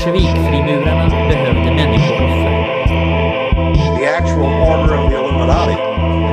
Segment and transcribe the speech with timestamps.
[0.00, 2.50] bolsjevikfrimurarna behövde människooffer.
[3.98, 5.76] The actual order of the Illuminati,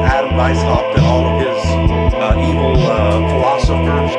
[0.05, 1.65] Adam Weishaupt and all of his
[2.13, 4.11] uh, evil uh, philosophers.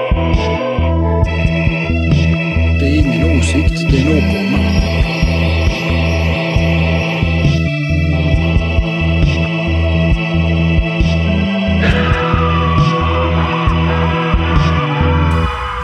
[2.78, 4.58] Det är ingen åsikt, det är en åkomma.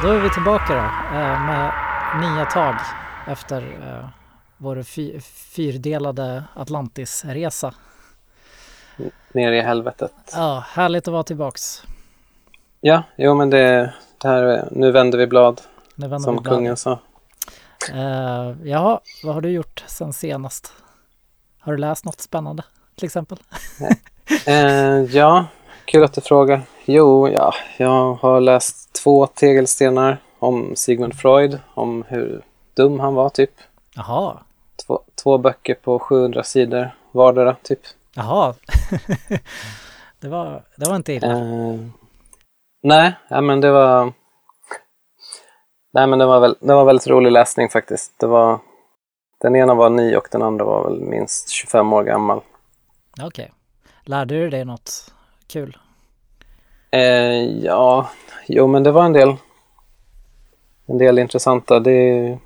[0.03, 1.73] Då är vi tillbaka då eh, med
[2.21, 2.75] nya tag
[3.29, 4.09] efter eh,
[4.57, 7.75] vår fy- fyrdelade Atlantisresa.
[9.33, 10.13] Ner i helvetet.
[10.33, 11.83] Ja, härligt att vara tillbaks.
[12.81, 15.61] Ja, jo men det, det här, nu vänder vi blad
[15.95, 16.55] Nu vänder som vi blad.
[16.55, 16.99] kungen sa.
[17.93, 20.73] Eh, jaha, vad har du gjort sen senast?
[21.61, 22.63] Har du läst något spännande
[22.97, 23.39] till exempel?
[24.47, 25.47] Eh, ja,
[25.85, 26.63] kul att du frågar.
[26.85, 32.43] Jo, ja, jag har läst två tegelstenar om Sigmund Freud, om hur
[32.77, 33.51] dum han var typ.
[33.97, 34.39] Jaha,
[34.87, 37.81] Två, två böcker på 700 sidor vardera typ.
[38.15, 38.55] jaha.
[40.21, 41.27] det, var, det var inte illa.
[41.33, 41.77] Eh,
[42.83, 44.13] nej, ja, men det var...
[45.93, 48.19] Nej, men det var, väl, det var väldigt rolig läsning faktiskt.
[48.21, 48.59] Det var,
[49.41, 52.41] den ena var ny och den andra var väl minst 25 år gammal.
[53.23, 53.53] Okej.
[54.05, 55.13] Lärde du dig något
[55.47, 55.79] kul?
[56.91, 58.09] Eh, ja,
[58.47, 59.37] jo men det var en del,
[60.87, 61.81] en del intressanta.
[61.81, 62.39] Det,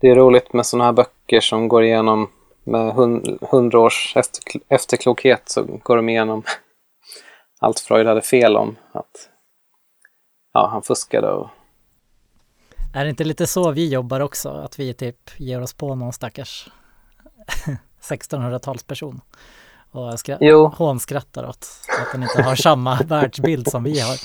[0.00, 2.30] det är roligt med sådana här böcker som går igenom
[2.64, 6.42] med hun- hundra års efter, efterklokhet så går de igenom
[7.60, 8.76] allt Freud hade fel om.
[8.92, 9.28] Att
[10.52, 11.48] ja, han fuskade och
[12.94, 14.48] Är det inte lite så vi jobbar också?
[14.50, 16.68] Att vi typ ger oss på någon stackars
[18.02, 19.20] 1600-talsperson
[19.90, 20.66] och skra- Jo.
[20.76, 21.66] hånskrattar åt
[22.00, 24.16] att den inte har samma världsbild som vi har.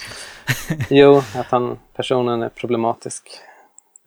[0.90, 3.40] Jo, att han, personen är problematisk.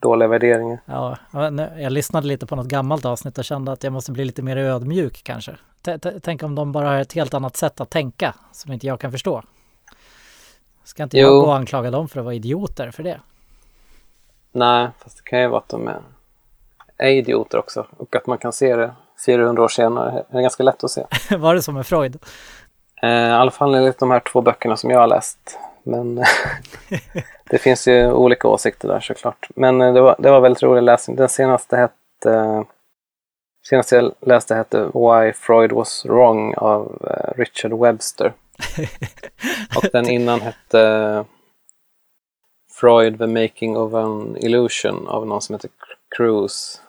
[0.01, 0.79] Dåliga värderingar.
[0.85, 4.11] Ja, jag nu- jag lyssnade lite på något gammalt avsnitt och kände att jag måste
[4.11, 5.55] bli lite mer ödmjuk kanske.
[5.81, 8.87] T- t- Tänk om de bara har ett helt annat sätt att tänka som inte
[8.87, 9.43] jag kan förstå.
[10.83, 11.41] Ska inte jag Jo.
[11.41, 13.19] gå och anklaga dem för att vara idioter för det?
[14.51, 15.99] Nej, fast det kan ju vara att de är,
[16.97, 17.85] är idioter också.
[17.97, 18.91] Och att man kan se det
[19.25, 20.23] 400 år senare.
[20.31, 21.03] Det är ganska lätt att se.
[21.37, 22.17] Var det som med Freud?
[23.03, 25.59] Eh, I alla fall enligt de här två böckerna som jag har läst.
[25.87, 26.15] Men
[27.49, 29.49] det finns ju olika åsikter där såklart.
[29.55, 31.15] Men eh, det var, det var väldigt rolig läsning.
[31.15, 32.65] Den senaste hette
[33.69, 38.33] senaste jag läste hette Why Freud Was Wrong av eh, Richard Webster.
[39.77, 41.25] Och den innan hette
[42.71, 45.69] Freud The Making of an Illusion av någon som heter
[46.17, 46.81] Cruz.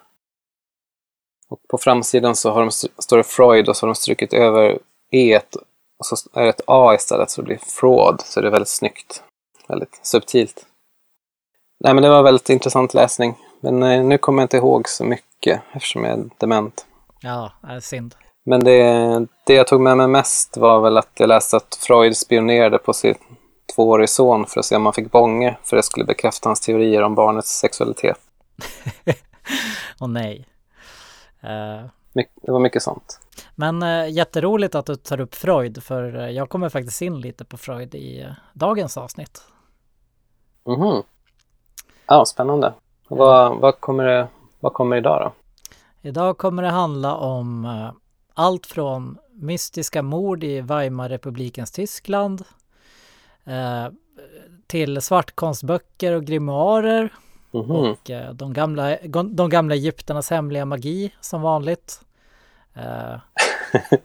[1.48, 4.78] Och på framsidan så har de, står det Freud och så har de strukit över
[5.10, 5.40] E
[5.98, 8.20] och så är det ett A istället så det blir fraud.
[8.20, 9.22] Så det är väldigt snyggt.
[9.68, 10.66] Väldigt subtilt.
[11.84, 13.34] Nej men det var väldigt intressant läsning.
[13.60, 16.86] Men eh, nu kommer jag inte ihåg så mycket eftersom jag är dement.
[17.20, 18.14] Ja, är synd.
[18.44, 18.82] Men det,
[19.46, 22.92] det jag tog med mig mest var väl att jag läste att Freud spionerade på
[22.92, 23.14] sin
[23.74, 25.58] tvåårige son för att se om han fick bånge.
[25.64, 28.18] För det skulle bekräfta hans teorier om barnets sexualitet.
[30.00, 30.46] Och nej.
[31.42, 31.97] Eh, My,
[32.42, 33.20] det var mycket sånt.
[33.54, 37.44] Men eh, jätteroligt att du tar upp Freud för eh, jag kommer faktiskt in lite
[37.44, 39.42] på Freud i eh, dagens avsnitt.
[40.64, 41.02] Mhm.
[42.06, 42.72] Ja, spännande.
[43.08, 44.28] Vad, vad, kommer det,
[44.60, 45.32] vad kommer idag då?
[46.08, 47.90] Idag kommer det handla om eh,
[48.34, 52.44] allt från mystiska mord i Weimarrepublikens Tyskland
[54.66, 57.12] till svartkonstböcker och grimoarer
[57.50, 57.70] Mhm.
[57.70, 62.00] och eh, de, gamla, de gamla egypternas hemliga magi som vanligt.
[62.76, 63.20] Eh,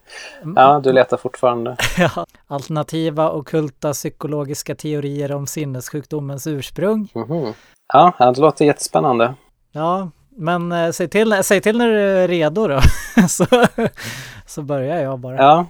[0.55, 1.77] Ja, du letar fortfarande.
[2.47, 7.09] alternativa ockulta psykologiska teorier om sinnessjukdomens ursprung.
[7.13, 7.53] Mhm.
[7.93, 9.33] Ja, ja, det låter jättespännande.
[9.71, 12.79] Ja, men eh, säg till, säg till när du är redo då.
[13.29, 13.45] så,
[14.47, 15.37] så börjar jag bara.
[15.37, 15.65] Ja,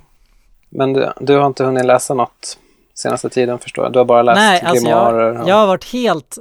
[0.70, 2.58] men du, du har inte hunnit läsa något
[2.94, 3.94] senaste tiden förstår jag.
[3.94, 6.38] Du har bara läst Nej, alltså jag, jag har varit helt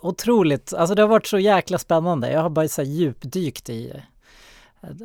[0.00, 2.32] otroligt, alltså det har varit så jäkla spännande.
[2.32, 4.02] Jag har bara så djupdykt i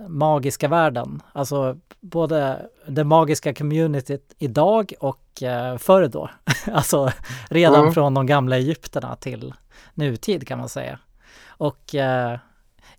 [0.07, 1.21] magiska världen.
[1.33, 6.29] Alltså både det magiska communityt idag och eh, förr då.
[6.71, 7.11] alltså
[7.49, 7.93] redan Mm.
[7.93, 9.53] från de gamla Egypterna till
[9.93, 10.99] nutid kan man säga.
[11.47, 12.39] Och eh,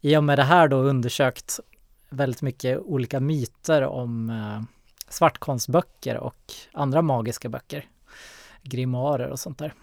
[0.00, 1.60] i och med det här då undersökt
[2.08, 4.62] väldigt mycket olika myter om eh,
[5.08, 7.84] svartkonstböcker och andra magiska böcker.
[8.62, 9.74] Grimoarer och sånt där.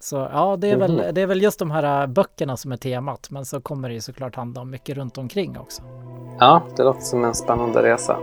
[0.00, 3.30] Så ja, det är, väl, det är väl just de här böckerna som är temat,
[3.30, 5.82] men så kommer det ju såklart handla om mycket runt omkring också.
[6.38, 8.18] Ja, det låter som en spännande resa.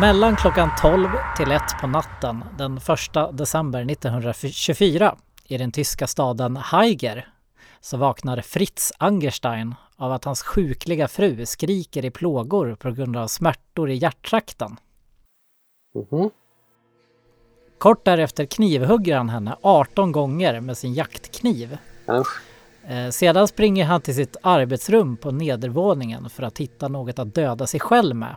[0.00, 2.82] Mellan klockan 12 till 1 på natten den 1
[3.38, 5.14] december 1924
[5.44, 7.28] i den tyska staden Haiger
[7.80, 13.26] så vaknar Fritz Angerstein av att hans sjukliga fru skriker i plågor på grund av
[13.26, 14.76] smärtor i hjärttrakten.
[15.94, 16.30] Mhm.
[17.78, 21.78] Kort därefter knivhugger han henne 18 gånger med sin jaktkniv.
[22.88, 27.66] Eh, Sedan springer han till sitt arbetsrum på nedervåningen för att hitta något att döda
[27.66, 28.36] sig själv med.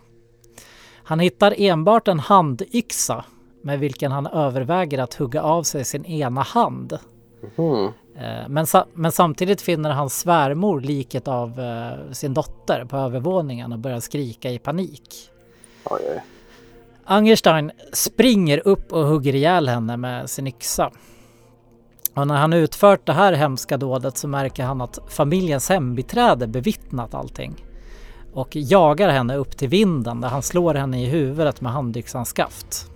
[1.03, 3.25] Han hittar enbart en handyxa
[3.61, 6.99] med vilken han överväger att hugga av sig sin ena hand.
[7.57, 7.91] Mhm.
[8.17, 13.73] Eh, Men, sa- men samtidigt finner hans svärmor liket av eh, sin dotter på övervåningen
[13.73, 15.29] och börjar skrika i panik.
[15.83, 16.23] Oj, oj.
[17.05, 20.91] Angerstein springer upp och hugger ihjäl henne med sin yxa.
[22.13, 27.13] Och när han utfört det här hemska dådet så märker han att familjens hembiträde bevittnat
[27.13, 27.65] allting.
[28.33, 32.91] Och jagar henne upp till vinden där han slår henne i huvudet med handyxans skaft.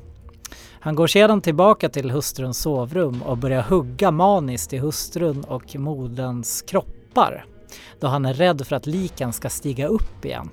[0.83, 6.61] Han går sedan tillbaka till hustruns sovrum och börjar hugga maniskt i hustrun och moderns
[6.61, 7.45] kroppar.
[7.99, 10.49] Då han är rädd för att liken ska stiga upp igen.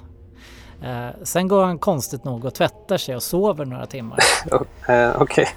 [0.82, 4.18] Eh, sen går han konstigt nog och tvättar sig och sover några timmar.
[4.88, 5.48] Eh, Okej.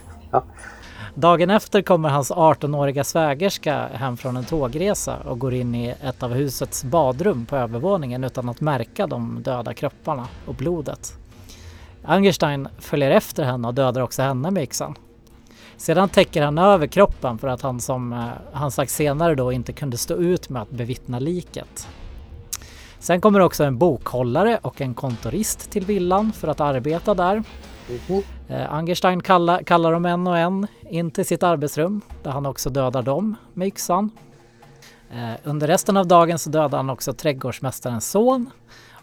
[1.16, 6.24] Dagen efter kommer hans 18-åriga svägerska hem från en tågresa och går in i ett
[6.24, 11.21] av husets badrum på övervåningen utan att märka de döda kropparna och blodet.
[12.04, 14.96] Angerstein följer efter henne och dödar också henne med yxan.
[15.78, 19.74] Sedan täcker han över kroppen för att han som eh, han sagt senare då inte
[19.74, 21.88] kunde stå ut med att bevittna liket.
[23.00, 27.44] Sen kommer också en bokhållare och en kontorist till villan för att arbeta där.
[27.90, 28.24] Mhm.
[28.48, 32.70] Eh, Angerstein kallar, kallar dem en och en in till sitt arbetsrum där han också
[32.70, 34.12] dödar dem med yxan.
[35.12, 38.50] Eh, under resten av dagen så dödar han också trädgårdsmästarens son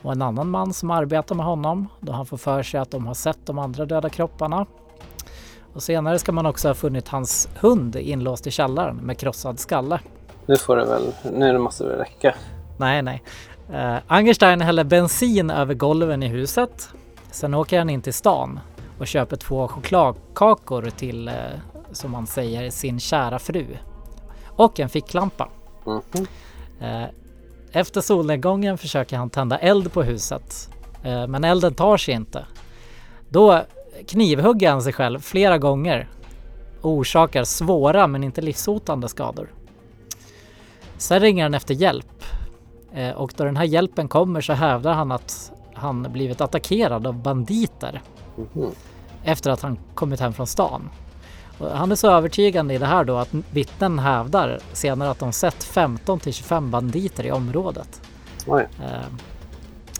[0.03, 3.07] och en annan man som arbetar med honom då han får för sig att de
[3.07, 4.67] har sett de andra döda kropparna.
[5.73, 10.01] Och senare ska man också ha funnit hans hund inlåst i källaren med krossad skalle.
[10.47, 12.35] Nu får det väl, nu måste det räcka.
[12.77, 13.23] Nej, nej.
[13.71, 16.89] Uh, Angerstein häller bensin över golven i huset.
[17.31, 18.61] Sen åker han in till stan
[18.99, 21.35] och köper två chokladkakor till, eh,
[21.93, 23.67] som man säger, sin kära fru.
[24.47, 25.49] Och en ficklampa.
[25.85, 26.27] Mhm.
[26.81, 27.09] Eh,
[27.73, 30.71] efter solnedgången försöker han tända eld på huset.
[31.05, 32.47] Eh, men elden tar sig inte.
[33.29, 33.63] Då
[34.09, 36.09] knivhugger han sig själv flera gånger
[36.81, 39.49] och orsakar svåra men inte livshotande skador.
[40.97, 42.07] Sen ringer han efter hjälp
[42.95, 47.15] Eh, och då den här hjälpen kommer så hävdar han att han blivit attackerad av
[47.23, 48.03] banditer
[48.37, 48.71] Mhm.
[49.25, 50.91] efter att han kommit hem från stan.
[51.61, 55.65] Han är så övertygande i det här då att vittnen hävdar senare att de sett
[55.65, 58.03] 15 till 25 banditer i området.
[58.47, 58.69] Oj.
[58.83, 59.07] Eh,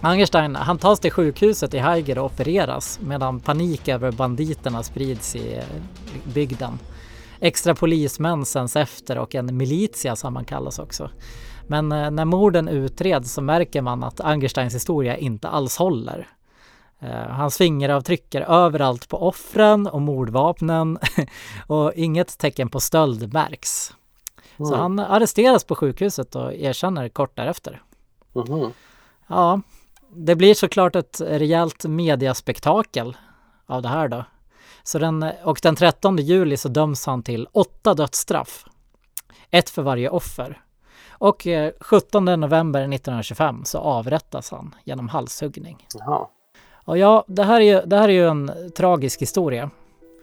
[0.01, 5.55] Angerstein han tas till sjukhuset i Haiger och opereras medan panik över banditerna sprids i
[5.55, 5.65] eh,
[6.35, 6.79] bygden.
[7.41, 11.11] Extra polismän sänds efter och en militia som man kallas också.
[11.67, 16.27] Men eh, när morden utreds så märker man att Angersteins historia inte alls håller.
[17.01, 20.99] Eh, hans fingeravtryck är överallt på offren och mordvapnen
[21.67, 23.93] och inget tecken på stöld märks.
[24.57, 24.81] Så Mm.
[24.81, 27.83] han arresteras på sjukhuset och erkänner kort därefter.
[28.33, 28.73] Mhm.
[29.27, 29.61] Ja,
[30.15, 33.17] det blir såklart ett rejält mediaspektakel
[33.67, 34.25] av det här då.
[34.83, 38.65] Så den, och den 13 juli så döms han till åtta dödsstraff.
[39.51, 40.63] Ett för varje offer.
[41.11, 45.87] Och eh, 17 november 1925 så avrättas han genom halshuggning.
[45.95, 46.27] Jaha.
[46.89, 49.71] Och ja, det här är ju, det här är ju en tragisk historia.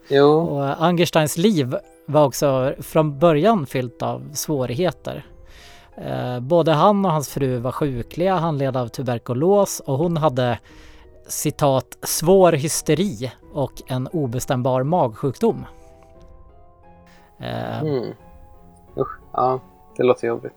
[0.07, 0.39] Jo.
[0.39, 5.25] Och eh, Angersteins liv var också från början fyllt av svårigheter.
[5.98, 10.60] Eh, Både han och hans fru var sjukliga, han led av tuberkulos och hon hade
[11.27, 15.65] citat svår hysteri och en obestämbar magsjukdom.
[17.39, 18.13] Eh, Mm.
[18.98, 19.19] Usch.
[19.34, 19.60] Ja,
[19.98, 20.53] det låter jobbigt.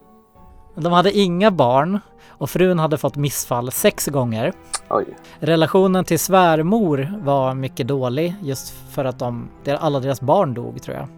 [0.78, 4.52] De hade inga barn och frun hade fått missfall sex gånger.
[4.90, 5.06] Oj.
[5.40, 10.96] Relationen till svärmor var mycket dålig just för att de, alla deras barn dog tror
[10.96, 11.08] jag.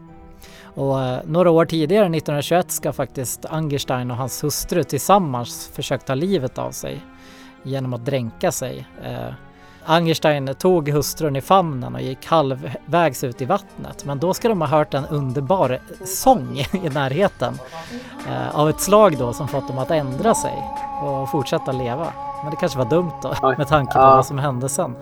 [0.74, 6.14] Och eh, några år tidigare, 1921, ska faktiskt Angerstein och hans hustru tillsammans försökt ta
[6.14, 7.00] livet av sig
[7.62, 8.86] genom att dränka sig.
[9.84, 14.04] Angerstein tog hustrun i famnen och gick halvvägs ut i vattnet.
[14.04, 17.58] Men då ska de ha hört en underbar sång i närheten
[18.28, 20.54] eh, av ett slag då som fått dem att ändra sig
[21.02, 22.06] och fortsätta leva.
[22.42, 23.54] Men det kanske var dumt då Oj.
[23.58, 24.16] med tanke på Ja.
[24.16, 24.96] vad som hände sen.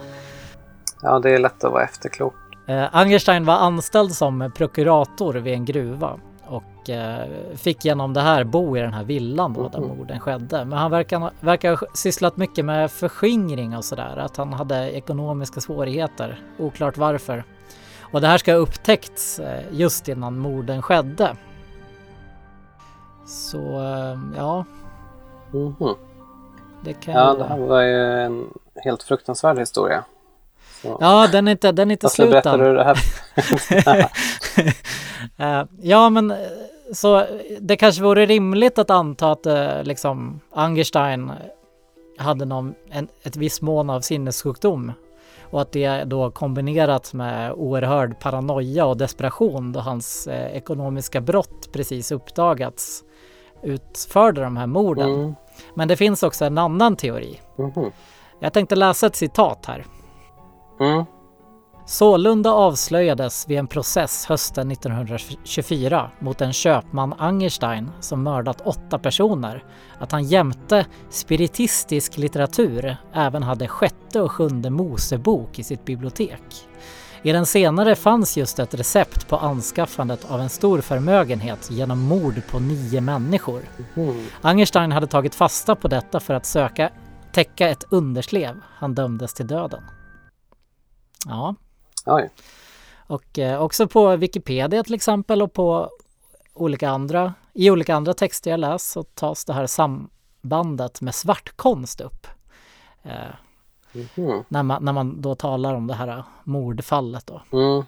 [1.02, 2.35] Ja, det är lätt att vara efterklok.
[2.66, 6.11] Eh, Angerstein var anställd som prokurator vid en gruva
[7.57, 9.88] fick genom det här bo i den här villan då där Mhm.
[9.99, 10.64] morden skedde.
[10.64, 15.61] Men han verkar, verkar ha sysslat mycket med förskingring och sådär, att han hade ekonomiska
[15.61, 16.40] svårigheter.
[16.59, 17.45] Oklart varför.
[18.12, 21.37] Och det här ska ha upptäckts eh, just innan morden skedde.
[23.26, 24.64] Så eh, ja,
[25.52, 25.95] Mhm.
[26.85, 28.45] det kan Ja, det här var ju en
[28.85, 30.04] helt fruktansvärd historia.
[30.83, 30.99] Så.
[31.00, 32.64] Ja, den är inte, den är inte slut berättar än.
[32.64, 32.99] du det här?
[35.38, 36.37] Eh, ja, men eh,
[36.92, 37.26] så
[37.61, 41.33] det kanske vore rimligt att anta att eh, liksom Angerstein
[42.18, 44.92] hade någon, en, ett visst mån av sinnessjukdom
[45.50, 51.73] och att det då kombinerat med oerhörd paranoia och desperation då hans eh, ekonomiska brott
[51.73, 53.04] precis uppdagats
[53.62, 55.14] utförde de här morden.
[55.14, 55.35] Mm.
[55.75, 57.40] Men det finns också en annan teori.
[57.57, 57.90] Mhm.
[58.40, 59.85] Jag tänkte läsa ett citat här.
[60.80, 61.04] Mm.
[61.88, 69.64] Sålunda avslöjades vid en process hösten 1924 mot en köpman Angerstein som mördat åtta personer
[69.99, 76.42] att han jämte spiritistisk litteratur även hade sjätte och sjunde Mosebok i sitt bibliotek.
[77.23, 82.42] I den senare fanns just ett recept på anskaffandet av en stor förmögenhet genom mord
[82.50, 83.62] på nio människor.
[83.95, 84.26] Mhm.
[84.40, 86.90] Angerstein hade tagit fasta på detta för att söka
[87.33, 88.61] täcka ett underslev.
[88.64, 89.83] Han dömdes till döden.
[91.26, 91.54] Ja,
[92.08, 92.30] Oj.
[93.06, 95.90] och eh, också på Wikipedia till exempel och på
[96.54, 102.00] olika andra, i olika andra texter jag läst så tas det här sambandet med svartkonst
[102.00, 102.26] upp.
[103.02, 103.12] Eh,
[103.92, 104.44] Mhm.
[104.48, 107.42] när, man, när man då talar om det här mordfallet då.
[107.52, 107.84] Mm.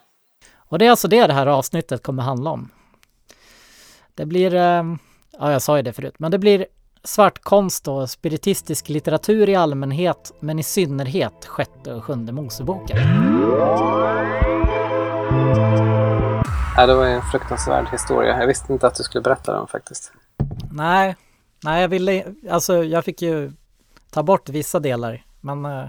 [0.55, 2.71] Och det är alltså det det här avsnittet kommer handla om.
[4.15, 4.85] Det blir, eh,
[5.39, 6.67] ja jag sa ju det förut, men det blir
[7.05, 12.99] svartkonst och spiritistisk litteratur i allmänhet, men i synnerhet sjätte och sjunde Moseboken.
[16.77, 18.41] Ja, det var en fruktansvärd historia.
[18.41, 20.13] Jag visste inte att du skulle berätta den faktiskt.
[20.73, 21.17] Nej,
[21.65, 23.53] nej jag ville, alltså jag fick ju
[24.11, 25.87] ta bort vissa delar, men eh,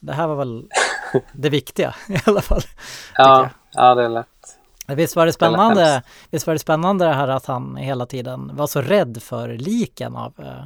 [0.00, 0.68] det här var väl
[1.32, 2.62] det viktiga i alla fall.
[3.14, 4.26] Ja, ja det är lätt.
[4.96, 6.08] Visst var det spännande, hemskt.
[6.30, 10.16] visst var det spännande det här att han hela tiden var så rädd för liken
[10.16, 10.64] av eh,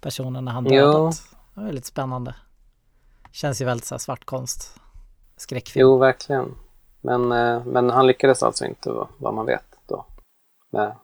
[0.00, 1.22] personerna han dödat.
[1.54, 2.34] Det var väldigt spännande.
[3.32, 4.80] Känns ju väldigt så här svartkonst,
[5.36, 5.80] skräckfilm.
[5.80, 6.54] Jo, verkligen.
[7.00, 10.06] Men, eh, men han lyckades alltså inte vad- vad man vet då.
[10.70, 10.96] Med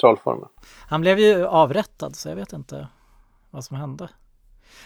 [0.00, 0.48] trollformen.
[0.88, 2.88] Han blev ju avrättad så jag vet inte
[3.50, 4.08] vad som hände.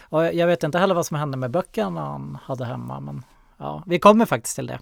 [0.09, 3.23] Och jag vet inte heller vad som hände med böckerna han hade hemma men
[3.57, 4.79] ja, vi kommer faktiskt till det.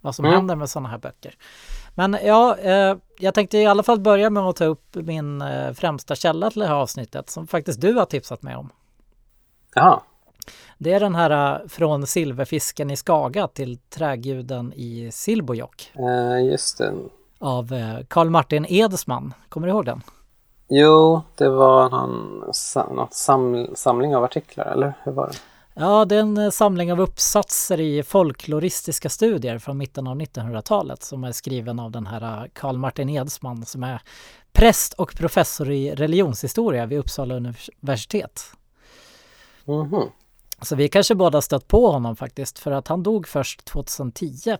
[0.00, 0.36] Vad som Mm.
[0.36, 1.34] händer med sådana här böcker.
[1.94, 5.72] Men ja, eh, jag tänkte i alla fall börja med att ta upp min eh,
[5.72, 8.70] främsta källa till det här avsnittet som faktiskt du har tipsat mig om.
[9.74, 10.00] Jaha.
[10.78, 16.78] Det är den här eh, från silverfisken i Skaga till träguden i Silbojokk Eh, just
[16.78, 16.92] det.
[17.38, 19.34] av eh, Karl Martin Edsman.
[19.48, 20.02] Kommer du ihåg den?
[20.68, 25.34] Jo, det var någon sam, samling av artiklar, eller hur var det?
[25.80, 31.02] Ja, det är en eh, samling av uppsatser i folkloristiska studier från mitten av 1900-talet
[31.02, 34.02] som är skriven av den här eh, Karl Martin Edsman som är
[34.52, 38.44] präst och professor i religionshistoria vid Uppsala universitet.
[39.64, 40.02] Mhm.
[40.62, 44.56] Så vi kanske båda stött på honom faktiskt för att han dog först 2010.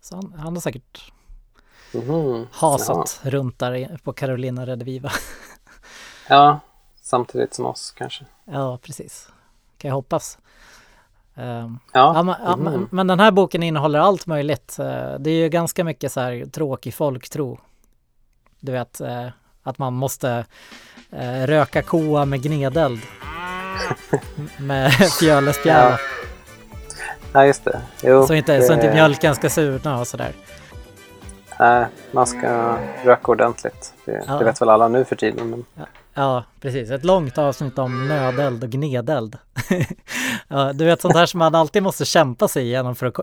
[0.00, 1.12] Så han, han har säkert
[1.94, 2.46] Mhm.
[2.52, 5.10] hasat runt där på Carolina Rediviva.
[6.28, 6.60] Ja,
[7.02, 8.24] samtidigt som oss kanske.
[8.44, 9.28] ja, precis.
[9.80, 10.38] Kan jag hoppas.
[11.36, 12.64] Ehm, Ja, Ja, men, ja, Mhm.
[12.64, 14.78] men, men den här boken innehåller allt möjligt.
[14.78, 17.58] Eh, Det är ju ganska mycket så här tråkig folktro.
[18.60, 19.26] Du vet eh,
[19.62, 20.44] att man måste
[21.10, 23.00] eh, röka koa med gnedeld.
[24.58, 25.98] Med fjölespjära.
[27.32, 27.80] ja just det.
[28.02, 30.32] Jo, Så, inte, det, så inte mjölken ska surna och sådär.
[31.58, 33.94] Nej, man ska röka ordentligt.
[34.04, 34.34] Det, Ja.
[34.34, 35.50] det vet väl alla nu för tiden.
[35.50, 35.64] Men...
[36.14, 36.90] Ja, precis.
[36.90, 39.38] Ett långt avsnitt om nödeld och gnedeld.
[40.48, 43.14] ja, du vet sånt här som man alltid måste kämpa sig igenom för att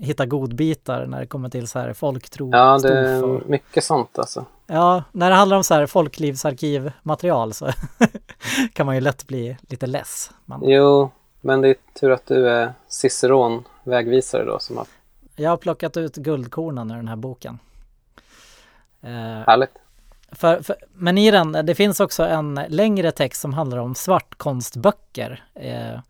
[0.00, 2.50] hitta godbitar när det kommer till så här folktro.
[2.52, 4.44] Ja, det är och- mycket sånt alltså.
[4.66, 7.72] Ja, när det handlar om så här folklivsarkivmaterial så
[8.72, 10.30] kan man ju lätt bli lite less.
[10.44, 14.86] Man, Jo, men det är tur att du är Ciceron vägvisare då som har
[15.36, 17.58] jag har plockat ut guldkornen ur den här boken.
[19.02, 19.10] Eh,
[19.46, 19.70] härligt.
[20.32, 25.44] För, för, men i den, det finns också en längre text som handlar om svartkonstböcker
[25.54, 26.00] eh,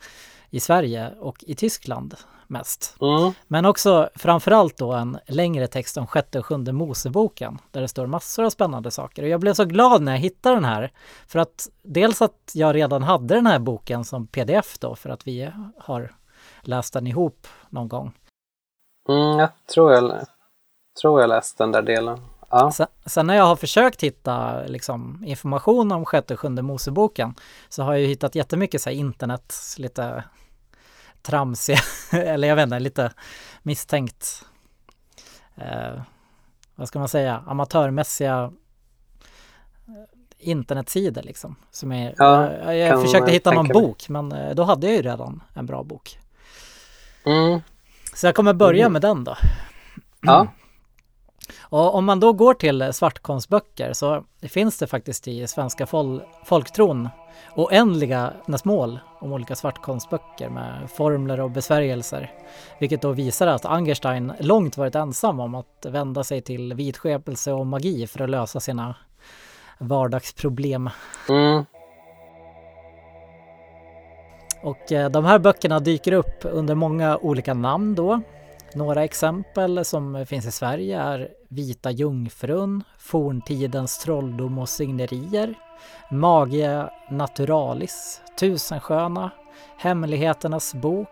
[0.50, 2.14] i Sverige och i Tyskland
[2.46, 2.96] mest.
[3.00, 3.32] Mm.
[3.46, 8.06] Men också framförallt då en längre text om sjätte och sjunde Moseboken där det står
[8.06, 9.22] massor av spännande saker.
[9.22, 10.92] Och jag blev så glad när jag hittade den här
[11.26, 15.26] för att dels att jag redan hade den här boken som pdf då för att
[15.26, 16.12] vi har
[16.60, 18.12] läst den ihop någon gång.
[19.08, 20.26] Mm, jag tror jag,
[21.00, 22.20] tror jag läste den där delen.
[22.50, 22.71] Ja.
[22.73, 27.35] Sen, sen när jag har försökt hitta liksom, information om sjätte och sjunde Moseboken
[27.69, 30.25] så har jag ju hittat jättemycket så här, internet, lite
[31.23, 31.78] tramsiga,
[32.12, 33.12] eller jag vet inte, lite
[33.62, 34.45] misstänkt,
[35.57, 36.02] eh,
[36.75, 38.52] vad ska man säga, amatörmässiga
[39.88, 39.93] eh,
[40.38, 41.57] internetsidor liksom.
[41.71, 45.02] Som är, Ja, jag, jag försökte hitta någon bok men eh, då hade jag ju
[45.02, 46.19] redan en bra bok.
[47.26, 47.61] Mm.
[48.14, 48.93] Så jag kommer börja Mm.
[48.93, 49.37] med den då.
[50.23, 50.47] Ja.
[51.61, 57.09] Och om man då går till svartkonstböcker så finns det faktiskt i svenska fol folktron
[57.55, 58.33] oändliga
[58.64, 62.33] mål om olika svartkonstböcker med formler och besvärjelser.
[62.81, 67.67] Vilket då visar att Angerstein långt varit ensam om att vända sig till vidskepelse och
[67.67, 68.95] magi för att lösa sina
[69.78, 70.90] vardagsproblem.
[71.28, 71.64] Mm.
[74.62, 78.21] Och eh, de här böckerna dyker upp under många olika namn då.
[78.75, 85.54] Några exempel som finns i Sverige är Vita Jungfrun, Forntidens trolldom och signerier,
[86.10, 89.30] Magia Naturalis, Tusensköna,
[89.78, 91.08] Hemligheternas bok,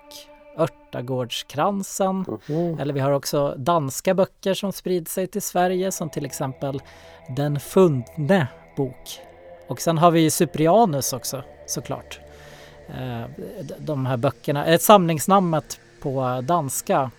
[0.59, 2.79] Örtagårdskransen, Mhm.
[2.79, 6.81] eller vi har också danska böcker som sprider sig till Sverige som till exempel
[7.37, 8.47] Den fundne
[8.77, 9.21] bok.
[9.69, 12.21] Och sen har vi Cyprianus också såklart.
[12.89, 13.23] Eh,
[13.79, 17.11] De här böckerna, ett samlingsnamnet på danska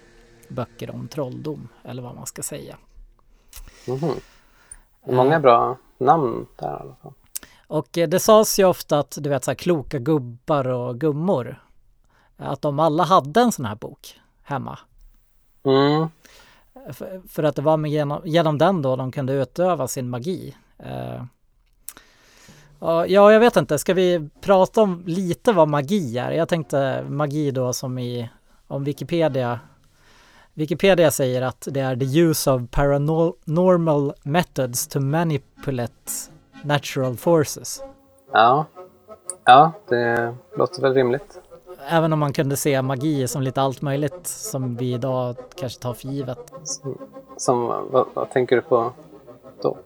[0.50, 2.77] böcker om trolldom eller vad man ska säga.
[3.88, 4.16] Mhm.
[5.06, 7.13] Många bra namn där i alla fall.
[7.68, 11.63] Och eh, det sades ju ofta att du vet så här kloka gubbar och gummor
[12.38, 14.80] att de alla hade en sån här bok hemma.
[15.63, 16.08] Mm.
[16.94, 20.56] För, för att det var med genom, genom den då de kunde utöva sin magi.
[22.80, 26.32] Ja, ja, jag vet inte, ska vi prata om lite vad magi är?
[26.32, 28.30] Jag tänkte magi då som i,
[28.68, 29.60] om Wikipedia
[30.57, 36.11] Wikipedia säger att det är the use of paranormal methods to manipulate
[36.63, 37.83] natural forces.
[38.33, 38.65] Ja.
[39.46, 41.39] ja, det låter väl rimligt.
[41.89, 45.93] Även om man kunde se magi som lite allt möjligt som vi idag kanske tar
[45.93, 46.53] för givet.
[46.63, 46.98] Som,
[47.37, 48.91] som, vad, vad tänker du på
[49.61, 49.77] då?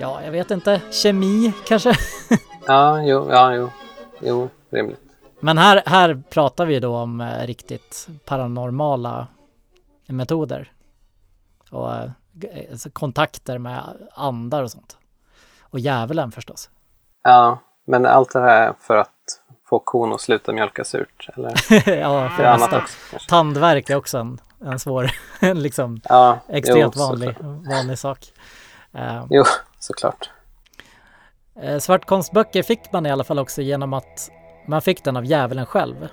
[0.00, 0.80] Ja, jag vet inte.
[0.90, 1.92] Kemi kanske?
[2.66, 3.70] Ja, jo, ja, jo,
[4.20, 5.00] jo rimligt.
[5.40, 9.26] Men här, här pratar vi då om eh, riktigt paranormala
[10.12, 10.72] metoder.
[11.70, 13.82] Och eh, g- alltså kontakter med
[14.14, 14.96] andar och sånt.
[15.62, 16.70] Och djävulen förstås.
[17.22, 19.08] Ja, men allt det här för att
[19.68, 21.28] få kon att sluta mjölka surt?
[21.36, 21.48] Eller
[22.00, 22.78] ja, för det mesta.
[22.78, 23.28] också?
[23.28, 27.36] Tandvärk är också en, en svår, en liksom Ja, extremt jo, vanlig,
[27.68, 28.32] vanlig sak.
[28.92, 29.44] Eh, Jo,
[29.78, 30.30] såklart.
[31.62, 34.30] eh, svartkonstböcker fick man i alla fall också genom att
[34.68, 36.08] man fick den av djävulen själv.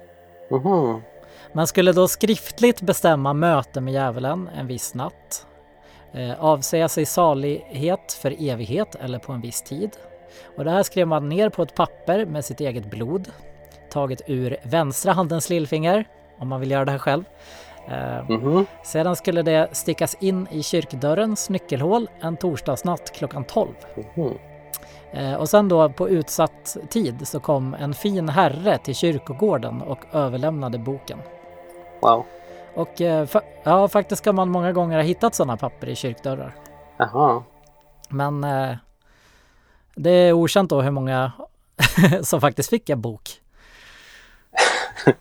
[0.51, 1.01] Mhm.
[1.53, 5.47] Man skulle då skriftligt bestämma möte med djävulen en viss natt,
[6.13, 9.97] eh, avsäga sig salighet för evighet eller på en viss tid.
[10.57, 13.27] Och det här skrev man ner på ett papper med sitt eget blod,
[13.91, 16.05] taget ur vänstra handens lillfinger,
[16.39, 17.23] om man vill göra det här själv.
[17.87, 18.65] Eh, Mhm.
[18.83, 23.73] sedan skulle det stickas in i kyrkdörrens nyckelhål en torsdagsnatt klockan 12.
[24.15, 24.33] Mhm.
[25.13, 29.99] Eh, och sen då på utsatt tid så kom en fin herre till kyrkogården och
[30.13, 31.19] överlämnade boken.
[31.99, 32.25] Wow.
[32.75, 36.55] Och eh, fa- ja, faktiskt kan man många gånger ha hittat sådana papper i kyrkdörrar.
[36.97, 37.43] Jaha.
[38.09, 38.75] Men eh,
[39.95, 41.31] det är okänt då hur många
[42.21, 43.29] som faktiskt fick en bok.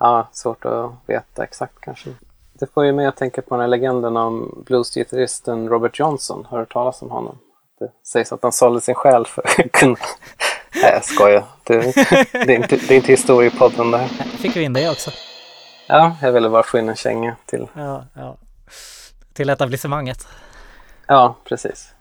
[0.00, 2.10] Ja, svårt att veta exakt kanske.
[2.52, 6.44] Det får ju mig att tänka på den här legenden om bluesgitarristen Robert Johnson.
[6.50, 7.38] Har du hört talas om honom?
[7.78, 9.96] Det sägs att han sålde sin själ för att kunna...
[10.82, 11.44] Nej, jag skojar.
[11.64, 11.80] Det,
[12.32, 14.08] det, är inte, det är inte historiepodden det här.
[14.24, 15.10] Fick vi in det också?
[15.90, 17.66] Ja, jag ville bara få in en känga till.
[17.74, 18.36] Ja, ja.
[19.32, 20.28] Till etablissemanget.
[21.06, 21.94] Ja, precis.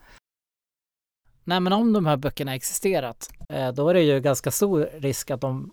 [1.43, 5.31] Nej, men om de här böckerna existerat, eh, då är det ju ganska stor risk
[5.31, 5.71] att de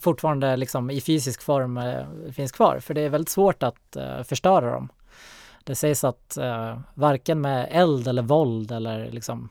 [0.00, 4.22] fortfarande liksom i fysisk form eh, finns kvar, för det är väldigt svårt att eh,
[4.22, 4.88] förstöra dem.
[5.64, 6.38] Det sägs att
[6.94, 9.48] varken med eld eller våld eller liksom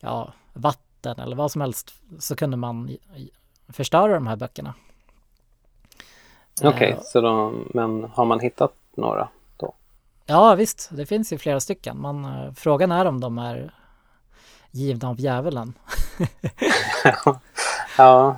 [0.00, 2.96] ja, vatten eller vad som helst så kunde man
[3.68, 4.74] förstöra de här böckerna.
[6.62, 9.74] Okej, Eh, så då, men har man hittat några då?
[10.26, 11.96] Ja visst, det finns ju flera stycken.
[11.98, 13.74] Men eh, frågan är om de är
[14.70, 15.74] givna av djävulen.
[17.98, 18.36] ja.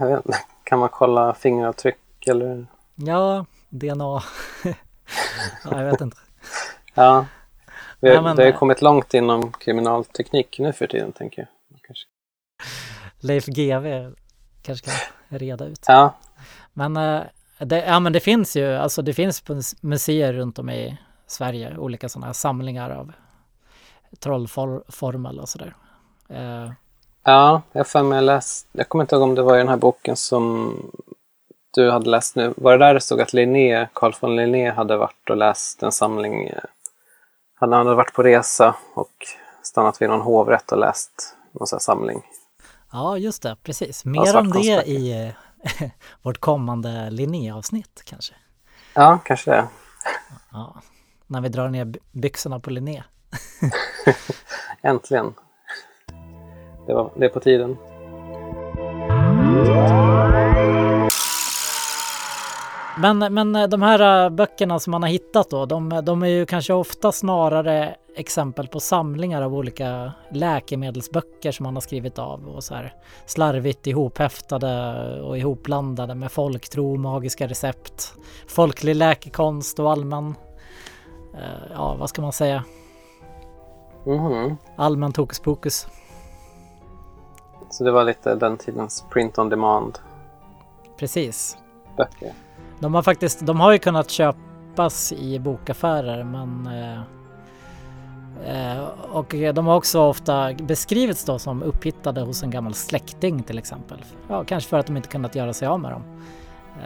[0.65, 2.67] Kan man kolla fingeravtryck eller?
[2.95, 3.95] Ja, DNA.
[4.65, 6.17] ja, jag vet inte.
[6.95, 7.27] Ja.
[8.01, 11.81] Vi, Nej, men- det har ju kommit långt inom kriminalteknik nu för tiden, tänker jag.
[11.83, 12.05] Kanske.
[13.21, 14.11] Leif GW
[14.63, 15.85] kanske kan reda ut.
[15.89, 16.15] Ja,
[16.73, 17.23] Men, eh,
[17.59, 19.45] det, ja, men det finns ju, alltså det finns
[19.81, 23.13] museer runt om i Sverige olika sådana här samlingar av
[24.21, 25.75] trollformel och sådär.
[26.29, 26.73] Eh,
[27.29, 29.77] Ja, jag för mig läst, jag kommer inte ihåg om det var i den här
[29.77, 30.75] boken som
[31.75, 32.55] du hade läst nu.
[32.57, 35.93] Var det där det stod att Linné, Carl von Linné hade varit och läst en
[35.93, 36.63] samling, eh,
[37.55, 39.13] han hade varit på resa och
[39.63, 42.23] stannat vid någon hovrätt och läst någon sån här samling.
[42.93, 44.05] ja, just det, precis.
[44.05, 45.33] Mer om det i
[46.23, 48.35] vårt kommande Linné-avsnitt kanske.
[48.95, 49.69] Ja, kanske det.
[50.53, 50.83] Ja,
[51.27, 53.03] när vi drar ner by- byxorna på Linné.
[54.83, 55.35] Äntligen.
[56.87, 57.77] Det, var, det är på tiden.
[63.01, 66.27] Men, men eh, de här eh, böckerna som man har hittat då, de, de är
[66.27, 72.49] ju kanske ofta snarare exempel på samlingar av olika läkemedelsböcker som man har skrivit av
[72.49, 72.95] och så här
[73.27, 78.15] slarvigt ihophäftade och ihopblandade med folktro, magiska recept,
[78.49, 80.35] folklig läkekonst och allmän,
[81.35, 82.65] eh, ja vad ska man säga,
[84.07, 84.57] Mhm.
[84.77, 85.87] allmän hokus pokus.
[87.71, 89.99] Så det var lite den tidens print on demand
[90.99, 91.57] Precis.
[91.97, 92.33] böcker.
[92.81, 97.01] De har faktiskt, de har ju kunnat köpas i bokaffärer men eh,
[98.77, 103.59] eh, och de har också ofta beskrivits då som upphittade hos en gammal släkting till
[103.59, 103.99] exempel.
[104.29, 106.03] Ja, kanske för att de inte kunnat göra sig av med dem.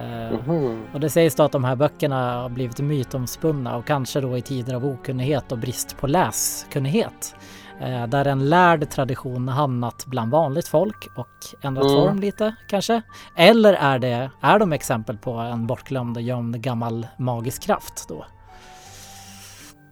[0.01, 0.83] Eh, Mhm.
[0.93, 4.43] och det sägs då att de här böckerna har blivit mytomspunna och kanske då i
[4.43, 7.35] tider av okunnighet och brist på läskunnighet.
[7.81, 11.97] Eh, där en lärd tradition hamnat bland vanligt folk och ändrat Mm.
[12.05, 13.03] form lite kanske.
[13.37, 18.25] Eller är, det, är de exempel på en bortglömd och gömd gammal magisk kraft då?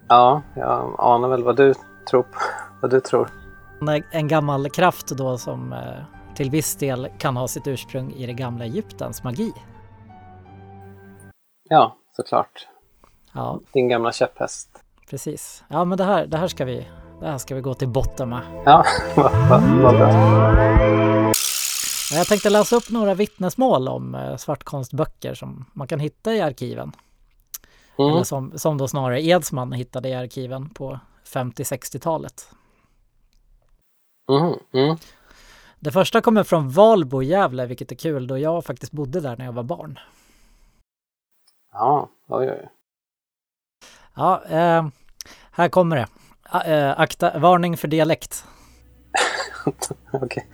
[0.09, 1.75] Ja, jag anar väl vad du
[2.11, 2.23] tror.
[2.23, 2.39] På,
[2.81, 3.29] vad du tror.
[4.13, 5.79] En, gammal kraft då som eh,
[6.35, 9.53] till viss del kan ha sitt ursprung i det gamla Egyptens magi.
[11.69, 12.69] Ja, såklart.
[13.33, 14.69] Ja, Din gamla käpphäst.
[15.11, 15.65] precis.
[15.69, 16.89] Ja, men det här, det här ska vi
[17.21, 18.63] det här ska vi gå till botten med.
[18.65, 18.85] Ja,
[19.83, 20.11] vad bra.
[22.13, 26.93] Jag tänkte läsa upp några vittnesmål om eh, svartkonstböcker som man kan hitta i arkiven.
[27.99, 28.13] Mm.
[28.13, 32.51] Eller som, som då snarare Edsman hittade i arkiven på 50-60-talet.
[34.31, 34.97] Mhm, Mm.
[35.83, 39.45] Det första kommer från Valbo Gävle, vilket är kul då jag faktiskt bodde där när
[39.45, 39.99] jag var barn.
[41.73, 42.69] Ja, oj, oj.
[44.15, 44.87] Ja, eh,
[45.51, 46.07] här kommer det.
[46.53, 48.45] Eh, akta, varning för dialekt.
[50.13, 50.47] Okej.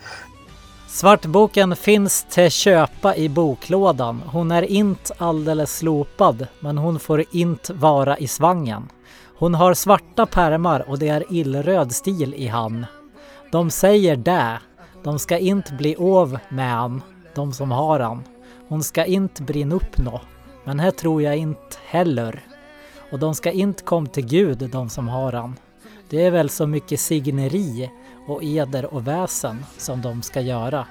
[0.89, 4.23] Svartboken finns till köpa i boklådan.
[4.27, 8.89] Hon är inte alldeles slopad, men hon får inte vara i svangen.
[9.39, 12.87] Hon har svarta pärmar och det är illröd stil i han.
[13.53, 14.59] De säger det.
[15.05, 17.03] De ska inte bli ov med han,
[17.35, 18.23] de som har han.
[18.69, 20.21] Hon ska inte brinna upp nå,
[20.65, 22.45] men här tror jag inte heller.
[23.11, 25.57] Och de ska inte komma till Gud, de som har han.
[26.09, 27.91] Det är väl så mycket signeri
[28.27, 30.87] och eder och väsen som de ska göra.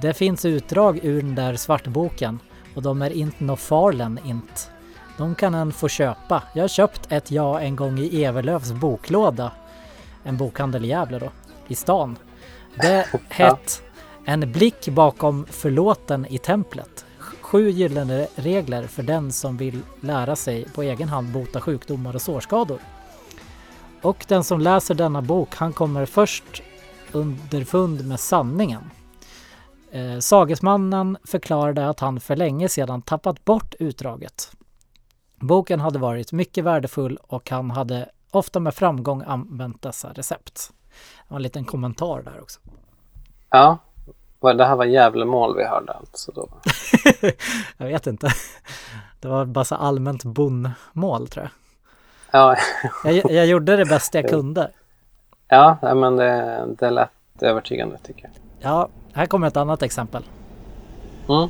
[0.00, 2.38] Det finns utdrag ur den där svartboken
[2.74, 4.60] och de är inte nå farlen inte.
[5.16, 6.42] De kan en få köpa.
[6.54, 9.52] Jag har köpt ett ja en gång i Everlövs boklåda.
[10.22, 11.30] En bokhandel i Gävle då,
[11.68, 12.16] i stan.
[12.74, 13.82] Det hett
[14.24, 17.04] En blick bakom förlåten i templet.
[17.40, 22.22] Sju gyllene regler för den som vill lära sig på egen hand bota sjukdomar och
[22.22, 22.78] sårskador.
[24.04, 26.62] Och den som läser denna bok, han kommer först
[27.12, 28.90] underfund med sanningen.
[29.90, 34.52] Eh, sagesmannen förklarade att han för länge sedan tappat bort utdraget.
[35.40, 40.72] Boken hade varit mycket värdefull och han hade ofta med framgång använt dessa recept.
[41.28, 42.60] Det var en liten kommentar där också.
[43.50, 43.78] Ja,
[44.40, 46.48] det här var Gävlemål vi hörde alltså då.
[47.76, 48.28] jag vet inte.
[49.20, 51.63] Det var bara så allmänt bondmål tror jag.
[52.34, 52.56] Ja,
[53.04, 53.30] jag.
[53.30, 54.70] Jag gjorde det bästa jag kunde.
[55.48, 58.32] ja men det, det lät övertygande tycker jag.
[58.70, 60.22] Ja, här kommer ett annat exempel.
[61.28, 61.48] Mm.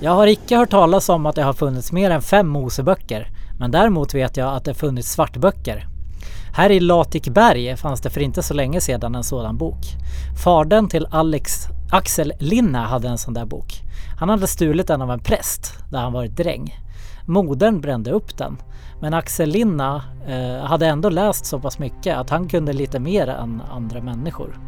[0.00, 3.70] Jag har icke hört talas om att det har funnits mer än fem Moseböcker, men
[3.70, 5.86] däremot vet jag att det funnits svartböcker.
[6.56, 9.84] Här i Latikberg fanns det för inte så länge sedan en sådan bok.
[10.44, 11.52] Fadern till Alex,
[11.92, 13.72] Axel Linna hade en sån där bok.
[14.18, 16.74] Han hade stulit den av en präst där han varit dräng.
[17.26, 18.56] Modern brände upp den.
[19.00, 23.26] Men Axel Linna eh, hade ändå läst så pass mycket att han kunde lite mer
[23.26, 24.58] än andra människor.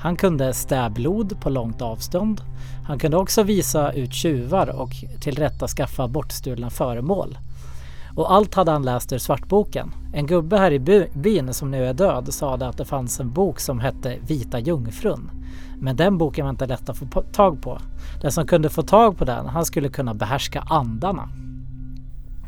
[0.00, 2.40] Han kunde stäblod på långt avstånd.
[2.86, 7.38] Han kunde också visa ut tjuvar och tillrätta skaffa bortstulna föremål.
[8.16, 9.92] Och allt hade han läst ur Svartboken.
[10.14, 13.60] En gubbe här i byn som nu är död sade att det fanns en bok
[13.60, 15.30] som hette Vita Jungfrun.
[15.78, 17.78] Men den boken var inte lätt att få tag på.
[18.20, 21.28] Den som kunde få tag på den, han skulle kunna behärska andarna.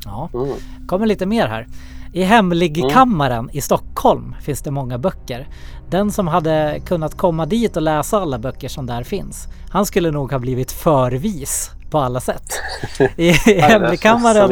[0.05, 0.49] Ja, Mm.
[0.87, 1.67] kommer lite mer här.
[2.13, 5.49] I Hemligkammaren i Stockholm finns det många böcker.
[5.91, 10.11] Den som hade kunnat komma dit och läsa alla böcker som där finns, han skulle
[10.11, 12.53] nog ha blivit förvis på alla sätt.
[13.17, 14.49] I, Hemligkammaren.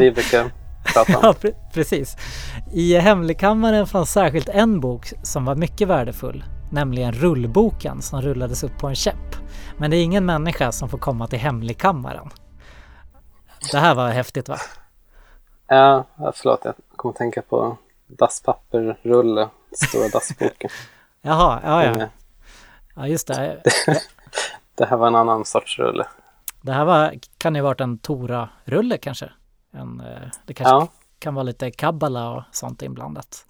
[1.21, 2.17] Ja, pre- precis.
[2.73, 8.77] I Hemligkammaren fanns särskilt en bok som var mycket värdefull, nämligen rullboken som rullades upp
[8.77, 9.35] på en käpp.
[9.77, 12.29] Men det är ingen människa som får komma till Hemligkammaren.
[13.71, 14.57] Det här var häftigt va?
[15.69, 16.03] Ja,
[16.35, 16.59] förlåt.
[16.65, 17.77] Jag kom att tänka på
[18.07, 20.69] dasspapperrulle, stora dassboken.
[21.21, 21.89] Jaha, ja ja.
[21.89, 22.07] Mm.
[22.95, 23.61] Ja just det.
[24.75, 26.05] Det här var en annan sorts rulle.
[26.61, 29.31] Det här var, kan ju ha varit en Tora-rulle kanske.
[29.71, 30.87] En, eh, det kanske Ja,
[31.19, 33.45] kan vara lite kabbala och sånt inblandat.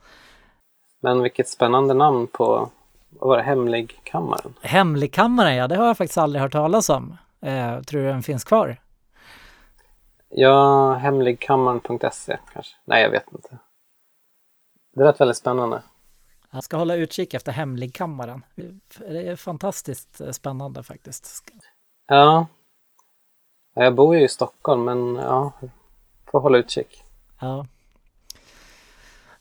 [1.02, 2.70] men vilket spännande namn på,
[3.10, 4.54] vad var det, Hemligkammaren?
[4.62, 7.18] Hemligkammaren ja, det har jag faktiskt aldrig hört talas om.
[7.42, 8.78] Eh, tror du den finns kvar?
[10.30, 12.76] Ja, hemligkammaren.se kanske?
[12.86, 13.58] Nej, jag vet inte.
[14.96, 15.82] Det lät väldigt spännande.
[16.52, 18.46] Jag ska hålla utkik efter Hemligkammaren.
[18.98, 21.44] Det är fantastiskt eh, spännande faktiskt.
[22.08, 22.48] Ja.
[23.76, 25.52] Ja, Jag bor ju i Stockholm, men ja,
[26.26, 27.04] får hålla utkik.
[27.42, 27.66] Ja.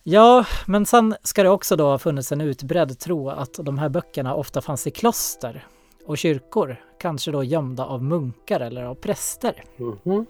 [0.02, 3.88] Ja, men sen ska det också då ha funnits en utbredd tro att de här
[3.88, 5.66] böckerna ofta fanns i kloster
[6.06, 9.64] och kyrkor, kanske då gömda av munkar eller av präster.
[9.76, 10.26] Mhm.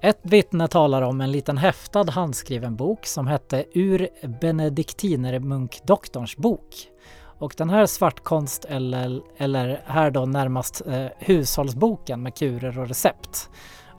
[0.00, 4.08] Ett vittne talar om en liten häftad handskriven bok som hette Ur
[4.40, 6.88] benediktinermunkdoktorns bok.
[7.38, 13.50] Och den här svartkonst eller, eller här då närmast eh, hushållsboken med kurer och recept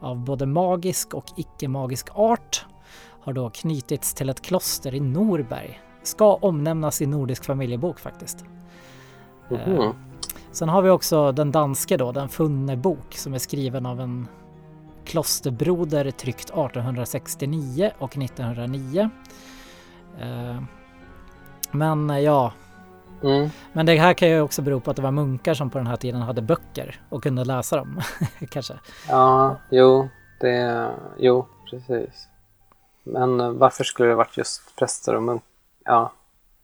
[0.02, 2.66] av både magisk och icke-magisk art
[3.22, 5.82] har då knutits till ett kloster i Norberg.
[6.04, 8.46] Ska omnämnas i Nordisk familjebok faktiskt.
[9.50, 9.94] Mhm.
[10.52, 14.28] Sen har vi också den danske då, den funne bok som är skriven av en
[15.10, 19.10] klosterbroder tryckt 1869 och 1909.
[20.22, 20.62] Eh,
[21.72, 22.54] Men eh, ja,
[23.24, 23.50] Mm.
[23.74, 25.88] men det här kan ju också bero på att det var munkar som på den
[25.88, 28.02] här tiden hade böcker och kunde läsa dem.
[28.50, 28.74] Kanske.
[29.10, 32.28] Ja, jo, det, jo, precis.
[33.04, 35.44] Men eh, varför skulle det varit just präster och munk?
[35.86, 36.12] Ja,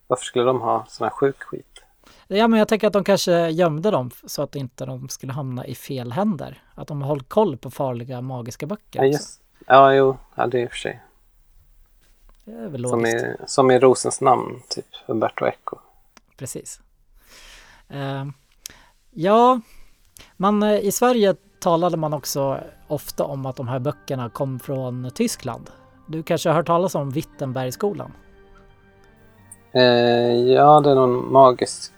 [0.08, 1.81] varför skulle de ha sån här sjuk skit?
[2.27, 5.65] Ja, men jag tänker att de kanske gömde dem så att inte de skulle hamna
[5.65, 6.63] i fel händer.
[6.75, 8.99] Att de har hållit koll på farliga magiska böcker.
[8.99, 11.01] Ja, just, ja jo, ja, det är i och för sig.
[12.45, 13.25] Det är väl Som logiskt.
[13.25, 15.77] i, som i Rosens namn, typ Umberto Eco.
[16.38, 16.79] Precis.
[17.89, 18.25] Eh,
[19.11, 19.59] ja,
[20.38, 25.11] man, eh, i Sverige talade man också ofta om att de här böckerna kom från
[25.15, 25.69] Tyskland.
[26.07, 28.11] Du kanske har hört talas om Wittenbergskolan?
[29.71, 29.81] Eh,
[30.53, 31.91] ja, det är någon magisk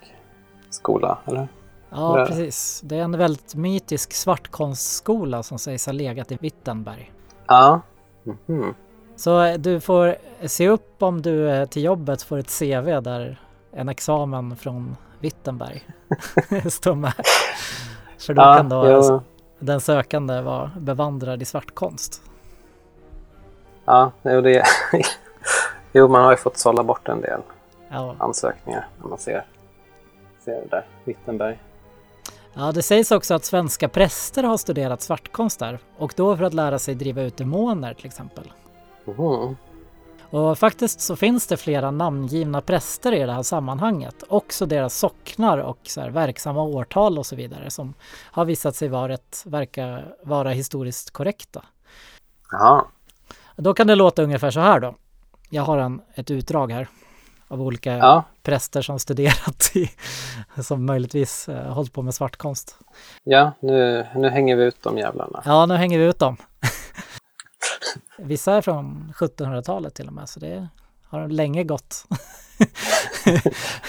[0.69, 1.47] skola, eller?
[1.89, 2.25] Ja, det.
[2.25, 2.81] precis.
[2.83, 7.11] Det är en väldigt mytisk svartkonstskola som sägs ha legat i Wittenberg.
[7.47, 7.81] Ja.
[8.23, 8.73] Mhm.
[9.15, 10.15] Så eh, du får
[10.47, 13.39] se upp om du eh, till jobbet får ett CV där
[13.71, 15.83] en examen från Wittenberg
[16.69, 17.13] står med.
[18.19, 19.21] För då Ja, kan då jo,
[19.59, 22.21] den sökande vara bevandrad i svartkonst.
[23.85, 24.63] ja, jo, det
[25.93, 27.41] Jo, man har ju fått sålla bort en del
[27.89, 28.15] Ja.
[28.17, 29.45] ansökningar när man ser,
[30.47, 30.85] ser det där.
[31.03, 31.59] Wittenberg.
[32.53, 36.53] ja, det sägs också att svenska präster har studerat svartkonst där och då för att
[36.53, 38.51] lära sig driva ut demoner till exempel.
[39.05, 39.55] Mhm.
[40.29, 44.23] Och faktiskt så finns det flera namngivna präster i det här sammanhanget.
[44.29, 47.93] Också deras socknar och så här verksamma årtal och så vidare som
[48.31, 51.65] har visat sig vara, ett, verka vara historiskt korrekta.
[52.51, 52.85] Jaha.
[53.55, 54.95] Då kan det låta ungefär så här då.
[55.49, 56.87] Jag har en, ett utdrag här
[57.47, 59.89] av olika Ja, präster som studerat i,
[60.63, 62.77] som möjligtvis eh, hållit på med svartkonst.
[63.23, 65.41] ja nu, nu hänger vi ut de jävlarna.
[65.45, 66.37] Ja, nu hänger vi ut dem.
[68.17, 70.67] Vissa är från 1700-talet till och med, så det
[71.09, 72.05] har länge gått.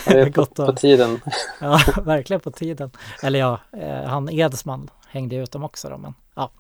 [0.07, 1.21] Det är på, på tiden.
[1.61, 2.90] Ja, verkligen på tiden.
[3.23, 6.51] Eller ja, eh, han Edsman hängde ut dem också då, men ja.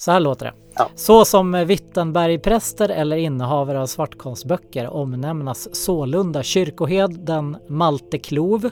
[0.00, 0.52] Så här låter det.
[0.74, 0.90] Ja.
[0.94, 8.70] Så som Wittenbergpräster eller innehavare av svartkonstböcker omnämnas sålunda kyrkoheden Malte Klov,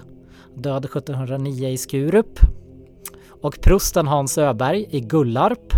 [0.55, 2.41] död 1709 i Skurup,
[3.43, 5.73] och prosten Hans Öberg i Gullarp.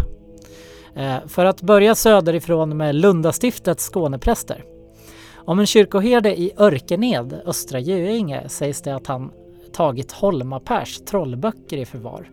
[0.94, 4.64] Eh, för att börja söderifrån med Lundastiftets Skånepräster.
[5.34, 9.32] Om en kyrkoherde i Örkened, Östra Göinge, sägs det att han
[9.72, 12.30] tagit Holmapers trollböcker i förvar.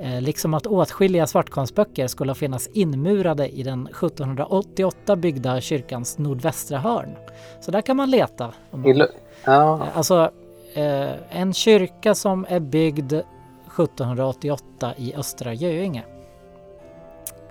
[0.00, 7.16] Eh, liksom att åtskilliga svartkonstböcker skulle finnas inmurade i den 1788 byggda kyrkans nordvästra hörn.
[7.60, 8.52] Så där kan man leta.
[8.70, 8.96] Man,
[9.44, 10.30] ja, Eh, Alltså
[10.74, 16.02] eh, en kyrka som är byggd 1788 i Östra Göinge.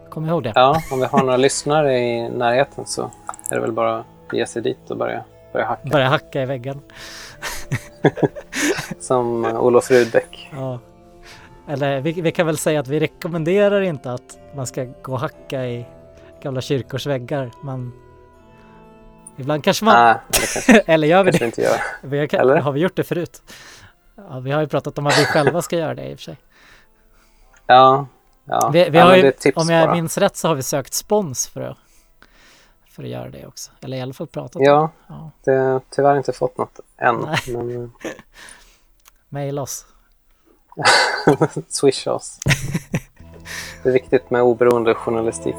[0.09, 0.51] Kom ihåg det.
[0.55, 3.11] ja, om vi har några lyssnare i närheten så
[3.51, 5.89] är det väl bara att ge sig dit och börja, börja hacka.
[5.89, 6.81] Börja hacka i väggen.
[8.99, 10.49] Som Olof Rudbeck.
[10.55, 10.79] Ja.
[11.67, 15.19] Eller vi, vi kan väl säga att vi rekommenderar inte att man ska gå och
[15.19, 15.85] hacka i
[16.41, 17.51] gamla kyrkors väggar.
[17.61, 17.93] Man...
[19.37, 20.17] Ibland kanske man...
[20.27, 21.45] Det kanske, Eller gör vi det?
[21.45, 21.77] inte gör.
[22.01, 22.55] Vi har, Eller?
[22.57, 23.41] har vi gjort det förut?
[24.29, 26.23] Ja, vi har ju pratat om att vi själva ska göra det i och för
[26.23, 26.37] sig.
[27.67, 28.07] Ja,
[28.45, 28.69] ja.
[28.73, 29.95] Vi, vi ja har men ju, om jag bara.
[29.95, 31.77] minns rätt så har vi sökt spons för att,
[32.89, 33.71] för att göra det också.
[33.81, 35.13] Eller i alla fall pratat om Ja, det.
[35.13, 35.31] Ja.
[35.43, 37.15] det har tyvärr inte fått något än.
[37.15, 37.37] Nej.
[37.47, 37.91] Men
[39.29, 39.85] Maila oss.
[41.69, 42.39] swisha oss.
[43.83, 45.55] Det är viktigt med oberoende journalistik.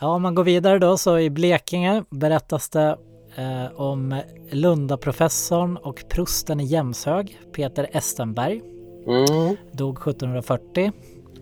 [0.00, 2.96] Ja, om man går vidare då så i Blekinge berättas det
[3.36, 8.62] eh, om Lundaprofessorn och prosten i Jämshög, Peter Estenberg,
[9.06, 9.56] Mm.
[9.72, 10.92] dog 1740.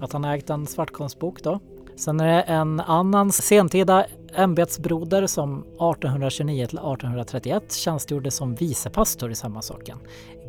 [0.00, 1.60] Att han ägt en svartkonstbok då.
[1.96, 9.34] Sen är det en annan sentida ämbetsbroder som 1829 till 1831 tjänstgjorde som vicepastor i
[9.34, 9.98] samma saken.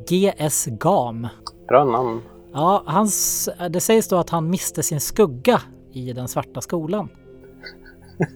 [0.07, 0.65] G.S.
[0.65, 1.27] Gam.
[1.67, 2.21] Bra namn.
[2.53, 5.61] Ja, hans, det sägs då att han miste sin skugga
[5.91, 7.09] i den svarta skolan.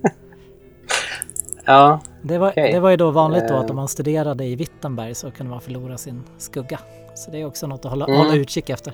[1.66, 2.74] Ja, Det var, Okej.
[2.74, 3.70] det var ju då vanligt då att Eh.
[3.70, 6.80] om man studerade i Wittenberg så kunde man förlora sin skugga.
[7.16, 8.18] Så det är också något att hålla, Mm.
[8.18, 8.94] hålla utkik efter.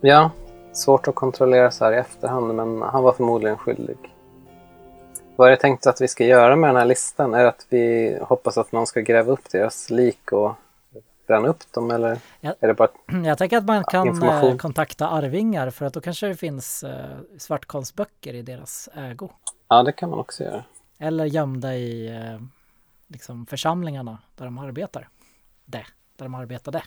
[0.00, 0.30] ja.
[0.72, 3.96] Svårt att kontrollera så här i efterhand, men han var förmodligen skyldig.
[5.36, 7.34] Vad är det tänkt att vi ska göra med den här listan?
[7.34, 10.54] Är det att vi hoppas att någon ska gräva upp deras lik och
[11.26, 12.54] bränna upp dem, eller Ja.
[12.60, 12.88] är det bara...
[13.24, 17.16] Jag tänker att man kan eh, kontakta arvingar för att då kanske det finns eh,
[17.38, 19.28] svartkonstböcker i deras ägo.
[19.68, 20.64] Ja, det kan man också göra.
[20.98, 22.40] Eller gömda i eh,
[23.06, 25.08] liksom församlingarna där de arbetar.
[25.64, 26.82] Det, där de arbetade.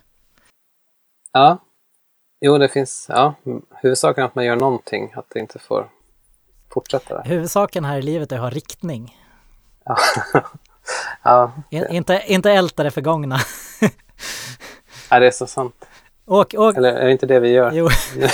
[1.32, 1.58] Ja.
[2.42, 3.06] Jo, det finns...
[3.10, 3.34] Ja,
[3.70, 5.90] huvudsaken är att man gör någonting, att det inte får
[6.74, 7.24] fortsätta där.
[7.24, 9.18] Huvudsaken här i livet är att ha riktning.
[9.86, 9.98] Ja,
[11.24, 13.38] ja In, inte, inte älta det förgångna.
[15.10, 15.86] ja, det är så sant.
[16.26, 16.78] åk, åk.
[16.78, 17.72] Eller är det inte det vi gör?
[17.72, 17.90] Jo.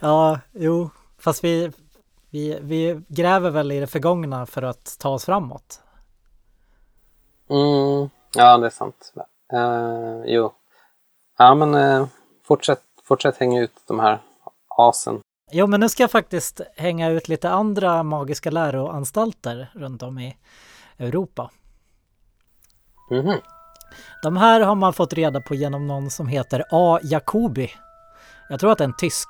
[0.00, 0.90] ja, jo.
[1.18, 1.72] Fast vi,
[2.30, 5.80] vi, vi gräver väl i det förgångna för att ta oss framåt.
[7.50, 9.12] Mm, ja, det är sant.
[9.52, 10.52] Uh, jo.
[11.38, 12.06] Ja, men eh,
[12.44, 14.18] fortsätt, fortsätt hänga ut de här
[14.68, 15.20] asen.
[15.50, 20.36] Jo, men nu ska jag faktiskt hänga ut lite andra magiska läroanstalter runt om i
[20.98, 21.50] Europa.
[23.10, 23.40] Mhm.
[24.22, 26.98] De här har man fått reda på genom någon som heter A.
[27.02, 27.70] Jacobi.
[28.48, 29.28] Jag tror att det är en tysk.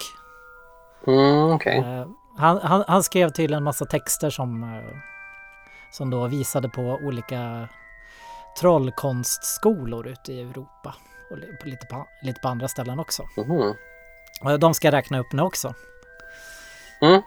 [1.06, 1.78] Mm, okej.
[1.78, 2.06] Eh,
[2.38, 4.96] han, han, han skrev till en massa texter som, eh,
[5.92, 7.68] som då visade på olika
[8.60, 10.94] trollkonstskolor ute i Europa.
[11.30, 13.22] Och lite, på, lite på andra ställen också.
[14.42, 15.74] Och de ska jag räkna upp nu också.
[17.00, 17.22] Mm.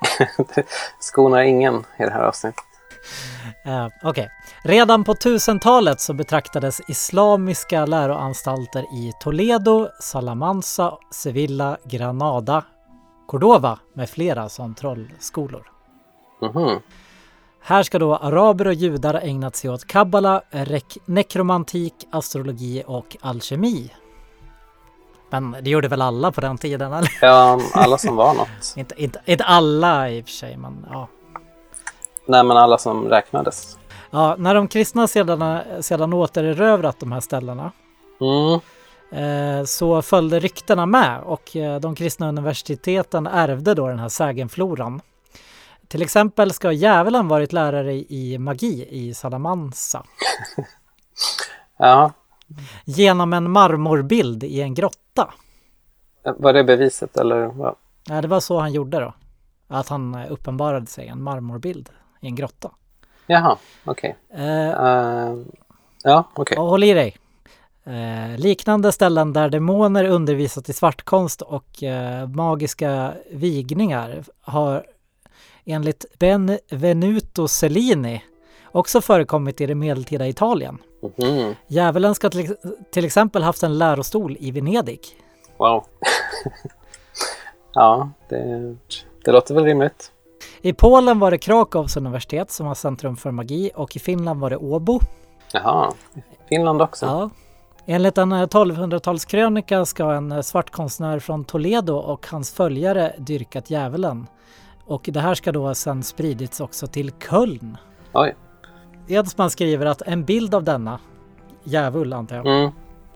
[0.99, 2.63] Skonar ingen i det här avsnittet.
[3.65, 4.29] Eh, Okej.
[4.63, 12.63] Redan på 1000-talet så betraktades islamiska läroanstalter i Toledo, Salamanca, Sevilla, Granada,
[13.27, 15.71] Cordova med flera som trollskolor.
[16.41, 16.79] Mhm.
[17.61, 20.41] Här ska då araber och judar ägnat sig åt kabbala,
[21.05, 23.91] nekromantik, astrologi och alkemi.
[25.29, 26.93] Men det gjorde väl alla på den tiden?
[26.93, 27.17] Eller?
[27.21, 28.47] Ja, alla som var något.
[28.75, 31.07] inte, inte, inte alla i och för sig, men ja.
[32.25, 33.77] Nej, men alla som räknades.
[34.11, 37.71] ja när de kristna sedan, sedan återerövrat de här ställena
[38.21, 38.59] Mm.
[39.59, 45.01] eh, så följde ryktena med och eh, de kristna universiteten ärvde då den här sägenfloran.
[45.87, 50.03] Till exempel ska djävulen varit lärare i, magi i Salamanca.
[51.77, 52.11] Ja,
[52.85, 54.73] Genom en marmorbild i en
[55.25, 55.33] grotta.
[56.37, 57.45] var det beviset eller?
[57.45, 57.75] vad?
[58.09, 59.13] Ja, det var så han gjorde då.
[59.67, 61.89] Att han eh, uppenbarade sig en marmorbild
[62.21, 62.71] i en grotta.
[63.27, 64.15] Jaha, okej.
[64.33, 65.35] Eh, Eh,
[66.03, 66.57] ja, okej.
[66.57, 67.17] och håll i dig.
[67.83, 74.85] Eh, liknande ställen där demoner undervisat i svartkonst och eh, magiska vigningar har
[75.65, 78.23] enligt Benvenuto Cellini
[78.71, 80.77] också förekommit i det medeltida Italien.
[81.17, 81.55] Mhm.
[81.67, 82.55] Djävulen ska till,
[82.91, 84.99] till exempel haft en lärostol i Venedig.
[85.57, 85.85] Wow.
[87.73, 88.75] ja, det,
[89.25, 90.11] det låter väl rimligt.
[90.61, 94.49] I Polen var det Krakows universitet som var centrum för magi och i Finland var
[94.49, 94.99] det Åbo.
[95.53, 95.93] Jaha,
[96.49, 97.05] Finland också.
[97.05, 97.29] Ja.
[97.85, 104.27] Enligt en eh, 1200-talskrönika ska en eh, svartkonstnär från Toledo och hans följare dyrkat djävulen.
[104.85, 107.77] Och det här ska då sen spridits också till Köln.
[108.13, 108.35] Oj.
[109.09, 110.99] Edsman skriver att en bild av denna,
[111.63, 112.71] djävul antar jag, Mm.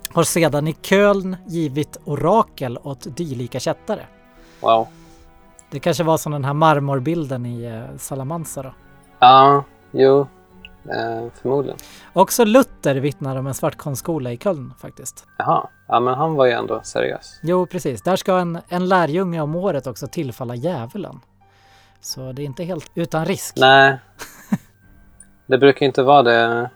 [0.09, 4.05] har sedan i Köln givit orakel åt dylika kättare.
[4.61, 4.87] Wow.
[5.71, 8.73] Det kanske var som den här marmorbilden i eh, Salamanca då.
[9.19, 10.19] Ja, jo,
[10.89, 11.77] eh, förmodligen.
[12.13, 15.25] Också Luther vittnar om en svartkonstskola i Köln faktiskt.
[15.37, 17.39] Jaha, ja men han var ju ändå seriös.
[17.43, 18.01] Jo, precis.
[18.01, 21.19] Där ska en, en lärjunge om året också tillfalla djävulen.
[22.01, 23.53] Så det är inte helt utan risk.
[23.57, 23.97] Nej,
[25.47, 26.69] det brukar inte vara det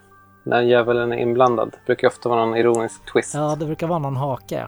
[0.44, 1.70] när djävulen är inblandad.
[1.72, 3.34] Det brukar ofta vara någon ironisk twist.
[3.34, 4.68] Ja, det brukar vara någon hake.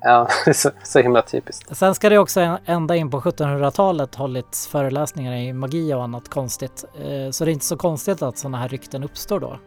[0.00, 1.76] Ja, det är så, så himla typiskt.
[1.76, 6.84] Sen ska det också ända in på 1700-talet hållits föreläsningar i magi och annat konstigt.
[6.94, 9.58] Eh, Så det är inte så konstigt att sådana här rykten uppstår då.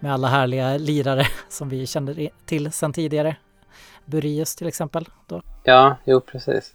[0.00, 3.36] Med alla härliga lirare som vi känner till sedan tidigare.
[4.04, 5.08] Burius till exempel.
[5.26, 5.42] Då.
[5.64, 6.72] Ja, jo precis.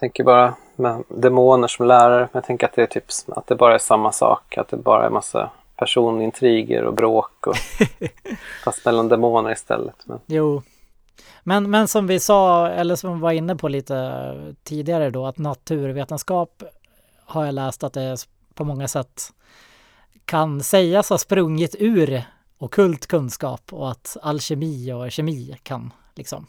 [0.00, 2.20] Tänker bara med demoner som lärare.
[2.20, 4.58] Men jag tänker att det är typ att det bara är samma sak.
[4.58, 7.46] Att det bara är massa personintriger och bråk.
[7.46, 7.56] Och,
[8.64, 9.96] fast mellan demoner istället.
[10.04, 10.62] Men, Jo.
[11.42, 15.38] Men, men som vi sa, eller som vi var inne på lite tidigare då, att
[15.38, 16.62] naturvetenskap
[17.24, 18.16] har jag läst att det
[18.54, 19.32] på många sätt
[20.24, 22.22] kan sägas ha sprungit ur
[22.58, 26.46] okult kunskap och att alkemi och kemi kan liksom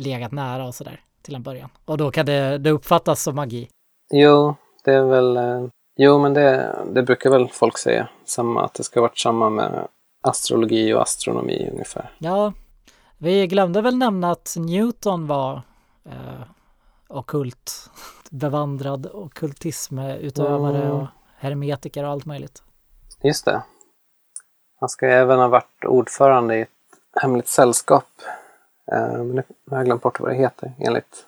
[0.00, 1.68] legat nära och sådär till en början.
[1.84, 3.68] Och då kan det, det uppfattas som magi.
[4.12, 5.36] jo, det är väl...
[5.36, 8.08] eh, Jo, men det, det brukar väl folk säga.
[8.24, 9.88] Samma, att det ska ha varit samma med
[10.22, 12.10] astrologi och astronomi ungefär.
[12.18, 12.52] Ja,
[13.18, 15.62] vi glömde väl nämna att Newton var
[16.04, 16.42] eh,
[17.08, 17.90] okult,
[18.30, 20.92] bevandrad ockultismutövare Mm.
[20.92, 22.62] och hermetiker och allt möjligt.
[23.22, 23.62] Just det.
[24.80, 26.68] Han ska även ha varit ordförande i ett
[27.22, 28.04] hemligt sällskap.
[28.92, 30.72] Eh, men nu har jag glömt bort vad det heter.
[30.78, 31.26] Enligt,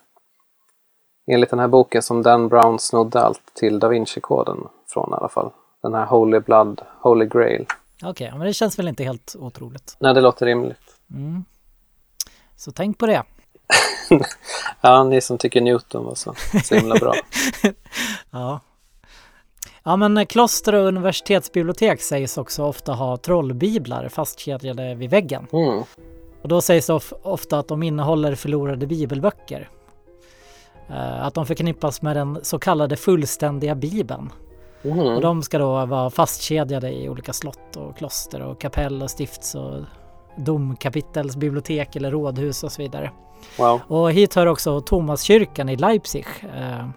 [1.27, 5.29] enligt den här boken som Dan Brown snodde allt till Da Vinci-koden från i alla
[5.29, 5.51] fall.
[5.81, 7.65] Den här Holy Blood, Holy Grail.
[8.03, 9.95] Okej, men det känns väl inte helt otroligt.
[9.99, 10.97] Nej, det låter rimligt.
[11.11, 11.45] Mm.
[12.55, 13.23] Så tänk på det.
[14.81, 16.33] Ja, ni som tycker Newton var så,
[16.63, 17.13] så himla bra.
[18.31, 18.59] Ja.
[19.83, 25.47] Ja, men kloster och universitetsbibliotek sägs också ofta ha trollbiblar fastkedjade vid väggen.
[25.51, 25.83] Mm.
[26.43, 29.69] Och då sägs det of- ofta att de innehåller förlorade bibelböcker.
[30.89, 34.29] Eh, Att de förknippas med den så kallade fullständiga bibeln.
[34.81, 35.21] Och Mhm.
[35.21, 39.81] de ska då vara fastkedjade i olika slott och kloster och kapell och stifts och
[40.37, 43.11] domkapitels bibliotek eller rådhus och så vidare.
[43.59, 43.79] Wow.
[43.87, 46.25] Och hit hör också Thomaskyrkan i Leipzig.
[46.57, 46.87] Eh,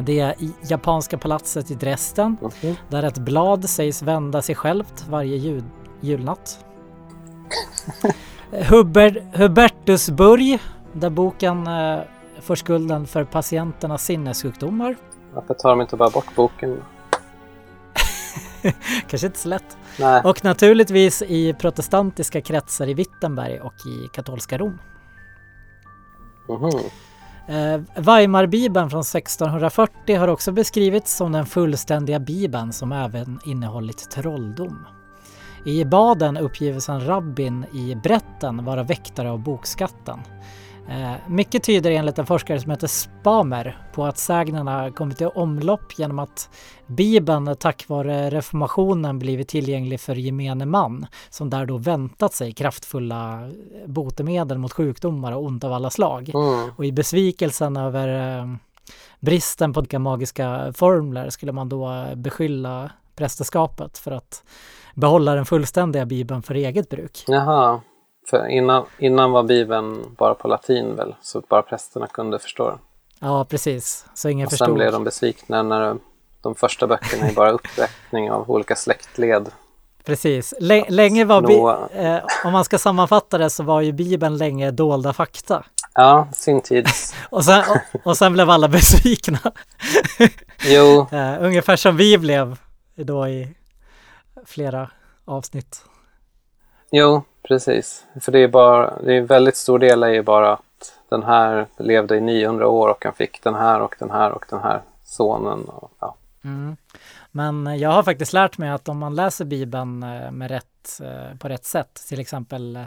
[0.00, 0.34] Det
[0.68, 2.74] japanska palatset i Dresden Mhm.
[2.88, 5.64] där ett blad sägs vända sig självt varje jul,
[6.00, 6.64] julnatt.
[8.50, 10.58] Hubert, Hubertusburg
[10.92, 11.98] där boken eh,
[12.40, 14.96] får skulden för patienternas sinnessjukdomar.
[15.34, 16.82] Varför tar de inte bara bort boken?
[19.08, 19.76] Kanske inte så lätt.
[19.98, 20.22] Nej.
[20.24, 24.78] Och naturligtvis i protestantiska kretsar i Wittenberg och i katolska Rom.
[26.48, 26.70] Mhm.
[27.48, 34.86] Eh, Weimarbibeln från 1640 har också beskrivits som den fullständiga bibeln som även innehållit trolldom.
[35.64, 40.18] I Baden uppgives en rabbin i Bretten vara väktare av bokskatten.
[40.88, 45.98] Eh, mycket tyder enligt en forskare som heter Spamer på att sägnerna kommit i omlopp
[45.98, 46.50] genom att
[46.86, 53.50] Bibeln tack vare reformationen blivit tillgänglig för gemene man som där då väntat sig kraftfulla
[53.86, 56.30] botemedel mot sjukdomar och ont av alla slag.
[56.34, 56.70] Mm.
[56.76, 58.46] Och i besvikelsen över eh,
[59.20, 64.42] bristen på magiska formler skulle man då eh, beskylla prästerskapet för att
[64.94, 67.24] behålla den fullständiga bibeln för eget bruk.
[67.26, 67.80] Jaha.
[68.30, 71.14] För innan, innan var Bibeln bara på latin väl?
[71.22, 72.78] Så bara prästerna kunde förstå den.
[73.20, 74.06] Ja, precis.
[74.14, 74.74] Så ingen Och sen förstod.
[74.74, 75.96] blev de besvikna när
[76.42, 79.48] de första böckerna är bara uppräkning av olika släktled.
[80.04, 80.54] Precis.
[80.60, 81.78] Lä- länge var Noah.
[82.06, 85.64] eh, om man ska sammanfatta det så var ju bibeln länge dolda fakta.
[85.94, 87.14] Ja, sin tids.
[87.30, 89.38] Och sen, och, och sen blev alla besvikna.
[90.64, 92.56] Jo, Eh, ungefär som vi blev
[93.04, 93.54] då i
[94.46, 94.90] flera
[95.24, 95.84] avsnitt.
[96.90, 98.06] jo, precis.
[98.20, 100.62] För det är bara, det är en väldigt stor del är ju bara att
[101.08, 104.44] den här levde i 900 år och han fick den här och den här och
[104.50, 105.64] den här sonen.
[105.64, 106.14] Och, ja.
[106.44, 106.76] Mm.
[107.30, 111.36] Men jag har faktiskt lärt mig att om man läser Bibeln eh, med rätt, eh,
[111.38, 112.82] på rätt sätt, till exempel eh,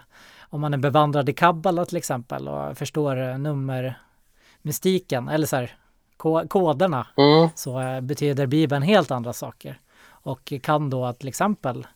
[0.49, 5.75] om man är bevandrad i kabbala till exempel och förstår nummermystiken eller så här
[6.17, 9.79] ko- koderna Mm, så betyder Bibeln helt andra saker
[10.23, 11.87] och kan då till exempel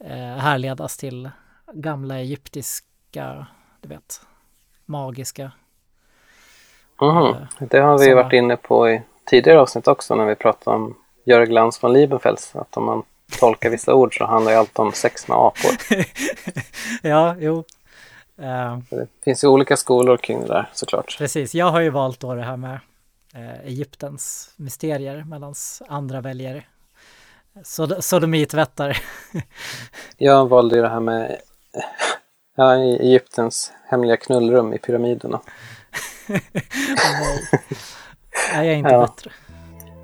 [0.00, 1.30] eh, härledas till
[1.72, 3.46] gamla egyptiska,
[3.80, 4.20] du vet,
[4.84, 5.52] magiska.
[7.00, 7.34] mhm.
[7.58, 10.94] Det har vi Såna- varit inne på i tidigare avsnitt också när vi pratade om
[11.24, 12.56] Jörg Glans von Liebenfels.
[12.56, 13.02] Att om man
[13.40, 15.70] tolkar vissa ord så handlar ju allt om sex med apor.
[17.02, 17.64] ja, jo.
[18.38, 21.16] Eh, Det finns ju olika skolor kring det där såklart.
[21.18, 22.80] Precis, jag har ju valt då det här med
[23.34, 25.54] eh, Egyptens mysterier medan
[25.88, 26.68] andra väljer
[27.64, 28.98] sod sodomitvättar.
[30.16, 31.36] Jag valde ju det här med
[32.56, 35.40] ja, Egyptens hemliga knullrum i pyramiderna.
[36.26, 36.42] nej.
[38.52, 39.00] nej, jag är inte Ja.
[39.00, 39.30] bättre.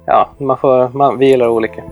[0.07, 1.83] Ja, man får, man, vi gillar olika.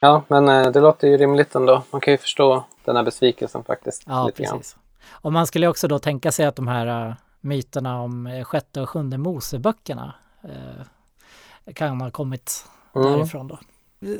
[0.00, 1.82] Ja, men eh, det låter ju rimligt ändå.
[1.90, 4.02] Man kan ju förstå den här besvikelsen faktiskt.
[4.06, 4.58] Ja, lite grann.
[4.58, 4.76] precis.
[5.10, 8.80] Och man skulle också då tänka sig att de här uh, myterna om eh, sjätte
[8.80, 10.14] och sjunde Moseböckerna
[10.48, 13.12] eh, kan ha kommit Mm.
[13.12, 13.58] därifrån då.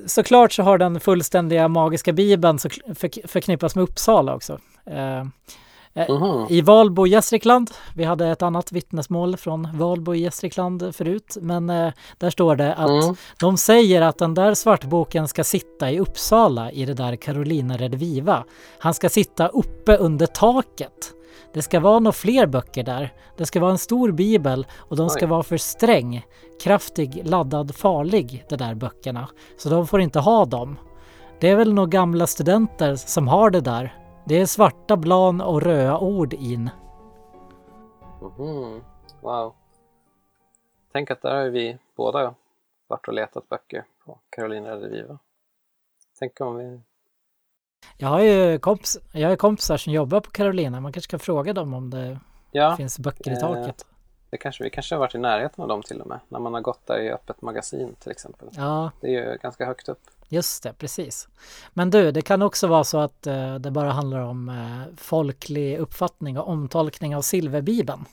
[0.06, 4.58] Såklart så har den fullständiga magiska bibeln så för, förknippas med Uppsala också.
[4.86, 5.24] Eh,
[6.08, 6.46] Mhm.
[6.50, 11.70] I Valbo i Gästrikland, vi hade ett annat vittnesmål från Valbo i Gästrikland förut, men
[11.70, 13.14] eh, där står det att Mm.
[13.40, 18.44] de säger att den där svartboken ska sitta i Uppsala i det där Carolina Rediviva.
[18.78, 21.12] Han ska sitta uppe under taket.
[21.52, 23.12] Det ska vara några fler böcker där.
[23.36, 25.30] Det ska vara en stor bibel och de ska Oj.
[25.30, 26.26] vara för sträng,
[26.62, 29.28] kraftig, laddad, farlig, de där böckerna.
[29.56, 30.78] Så de får inte ha dem.
[31.40, 33.94] Det är väl några gamla studenter som har det där.
[34.26, 36.70] Det är svarta blan och röda ord in.
[38.20, 38.82] Mhm.
[39.20, 39.54] Wow.
[40.92, 42.34] Tänk att där har vi båda
[42.86, 45.18] varit och letat böcker på Carolina Rediviva.
[46.18, 46.80] Tänk om vi...
[47.96, 50.80] Jag har ju kompis, jag har kompisar som jobbar på Carolina.
[50.80, 52.18] Man kanske ska fråga dem om det
[52.52, 53.86] Ja, finns böcker i eh, taket.
[54.30, 56.20] det kanske, vi kanske har varit i närheten av dem till och med.
[56.28, 58.48] När man har gått där i öppet magasin till exempel.
[58.52, 60.00] Ja, Det är ju ganska högt upp.
[60.28, 61.28] just det, precis.
[61.72, 65.78] Men du, det kan också vara så att eh, det bara handlar om eh, folklig
[65.78, 68.04] uppfattning och omtolkning av silverbibeln,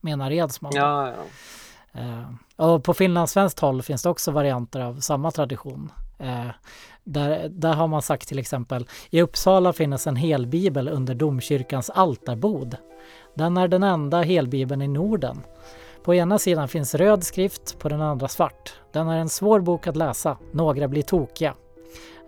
[0.00, 0.72] menar Edsman.
[0.74, 1.14] Ja, ja.
[2.00, 2.24] Eh,
[2.56, 5.92] och på finlandssvenskt håll finns det också varianter av samma tradition.
[6.20, 6.50] Eh,
[7.04, 12.76] där, där har man sagt till exempel, i Uppsala finns en helbibel under domkyrkans altarbod.
[13.34, 15.42] Den är den enda helbibeln i Norden.
[16.04, 18.72] På ena sidan finns röd skrift, på den andra svart.
[18.92, 21.54] Den är en svår bok att läsa, några blir tokiga.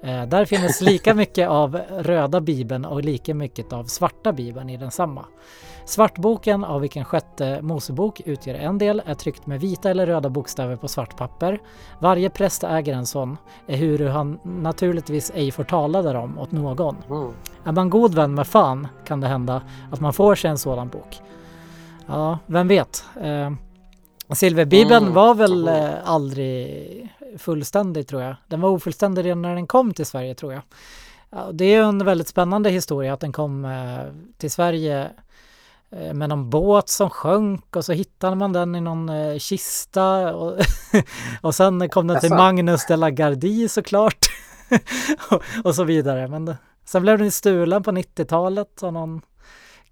[0.02, 4.76] Eh, där finns lika mycket av röda bibeln och lika mycket av svarta bibeln i
[4.76, 5.24] densamma.
[5.84, 10.76] Svartboken, av vilken sjätte Mosebok utgör en del, är tryckt med vita eller röda bokstäver
[10.76, 11.60] på svart papper.
[11.98, 13.36] Varje präst äger en sån,
[13.66, 16.96] ehuru han naturligtvis ej får tala därom åt någon.
[17.10, 17.32] Mm.
[17.64, 20.88] Är man god vän med fan kan det hända att man får sig en sådan
[20.88, 21.20] bok.
[22.06, 23.04] Ja, vem vet.
[23.20, 23.50] Eh,
[24.34, 27.08] Silverbibeln Mm, var väl eh, aldrig
[27.38, 28.36] fullständig tror jag.
[28.48, 30.62] Den var ofullständig redan när den kom till Sverige tror jag.
[31.30, 35.10] Ja, det är en väldigt spännande historia att den kom eh, till Sverige
[35.90, 40.34] eh, med någon båt som sjönk och så hittade man den i någon eh, kista
[40.34, 40.58] och,
[41.40, 42.30] och sen kom den till?
[42.30, 44.26] Magnus de la Gardie såklart
[45.30, 46.28] och, och så vidare.
[46.28, 49.20] Men det, sen blev den stulen på 90-talet av någon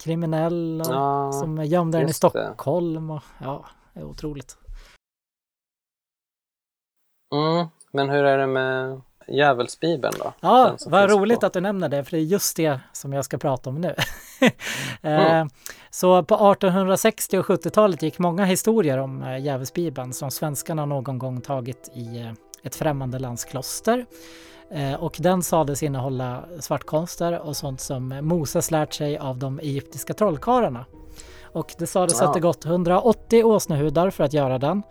[0.03, 2.13] kriminell och, Ja, som gömde den i.
[2.13, 3.65] Stockholm och ja,
[4.01, 4.57] det är otroligt.
[7.35, 7.67] Mm.
[7.93, 10.33] Men hur är det med djävulsbibeln då?
[10.41, 13.25] Ja, vad roligt på- att du nämner det, för det är just det som jag
[13.25, 13.95] ska prata om nu.
[15.03, 15.49] Eh, Mm.
[15.91, 21.41] Så på 1860 och 70-talet gick många historier om eh, djävulsbibeln som svenskarna någon gång
[21.41, 22.33] tagit i eh,
[22.63, 24.07] ett främmande lands kloster.
[24.99, 30.85] Och den sades innehålla svartkonster och sånt som Moses lärt sig av de egyptiska trollkarlarna.
[31.53, 32.27] Och det sades Ja.
[32.27, 34.83] att det gått 180 åsnehudar för att göra den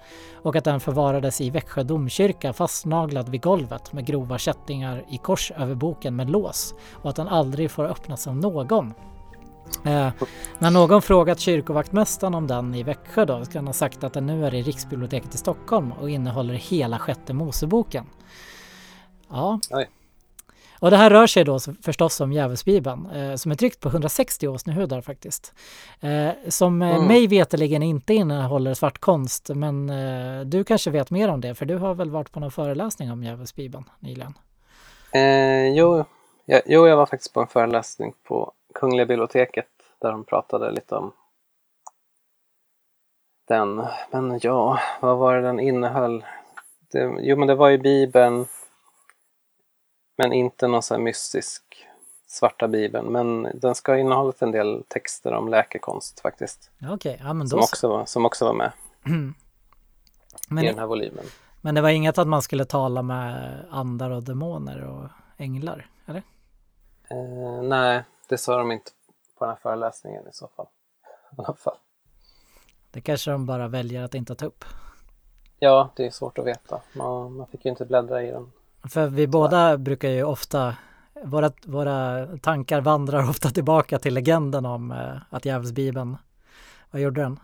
[0.44, 5.52] och att den förvarades i Växjö domkyrka fastnaglad vid golvet med grova kättingar i kors
[5.58, 8.94] över boken med lås och att den aldrig får öppnas av någon.
[9.86, 10.10] Eh,
[10.60, 14.26] när någon frågat kyrkovaktmästaren om den i Växjö då ska han ha sagt att den
[14.26, 18.06] nu är i Riksbiblioteket i Stockholm och innehåller hela sjätte Moseboken.
[19.30, 19.60] Ja.
[19.72, 19.88] Oj.
[20.80, 24.48] Och det här rör sig då förstås om Djävulsbibeln eh, som är tryckt på 160
[24.48, 25.54] åsnehudar faktiskt.
[26.00, 27.08] Eh, som eh, Mm.
[27.08, 31.78] mig veterligen inte innehåller svartkonst men eh, du kanske vet mer om det för du
[31.78, 34.34] har väl varit på någon föreläsning om Djävulsbibeln nyligen?
[35.14, 36.06] Eh, jo,
[36.46, 39.66] jag, jo, jag var faktiskt på en föreläsning på Kungliga biblioteket
[40.02, 41.12] där de pratade lite om
[43.48, 43.86] den.
[44.12, 46.26] Men ja, vad var det den innehöll?
[46.92, 48.46] Det, jo, men det var ju Bibeln.
[50.20, 51.88] Men inte någon sån här mystisk
[52.28, 53.12] svarta Bibeln.
[53.12, 56.72] Men den ska ha innehållit en del texter om läkekonst faktiskt.
[56.90, 57.70] Okej, ja men Som då så.
[57.72, 58.72] också var, som också var med
[59.06, 59.10] i
[60.50, 61.26] Men, den här volymen.
[61.62, 66.24] men det var inget att man skulle tala med andar och demoner och änglar, eller?
[67.10, 68.92] Eh, nej, det sa de inte
[69.38, 70.68] på den här föreläsningen i så fall.
[71.32, 71.78] I alla fall.
[72.92, 74.66] Det kanske de bara väljer att inte ta upp.
[75.60, 76.82] Ja, det är svårt att veta.
[76.94, 78.52] Man, man fick ju inte bläddra i den.
[78.90, 80.76] För vi båda brukar ju ofta,
[81.24, 86.18] våra, våra tankar vandrar ofta tillbaka till legenden om eh, att djävulsbibeln
[86.92, 87.40] vad gjorde den?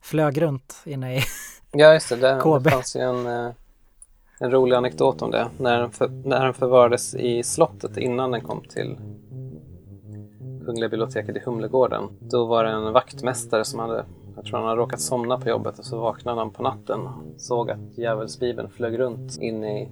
[0.00, 1.20] Flög runt inne i...
[1.72, 2.16] Ja, just det.
[2.16, 2.64] Det, KB.
[2.64, 3.52] det fanns ju en, eh,
[4.38, 5.48] en rolig anekdot om det.
[5.58, 8.96] När den, för, när den förvarades i slottet innan den kom till
[10.64, 12.04] Kungliga biblioteket i Humlegården.
[12.20, 14.04] Då var det en vaktmästare som hade,
[14.36, 17.40] jag tror han hade råkat somna på jobbet och så vaknade han på natten och
[17.40, 19.88] såg att djävulsbibeln flög runt in i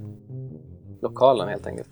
[1.00, 1.88] lokalen helt enkelt.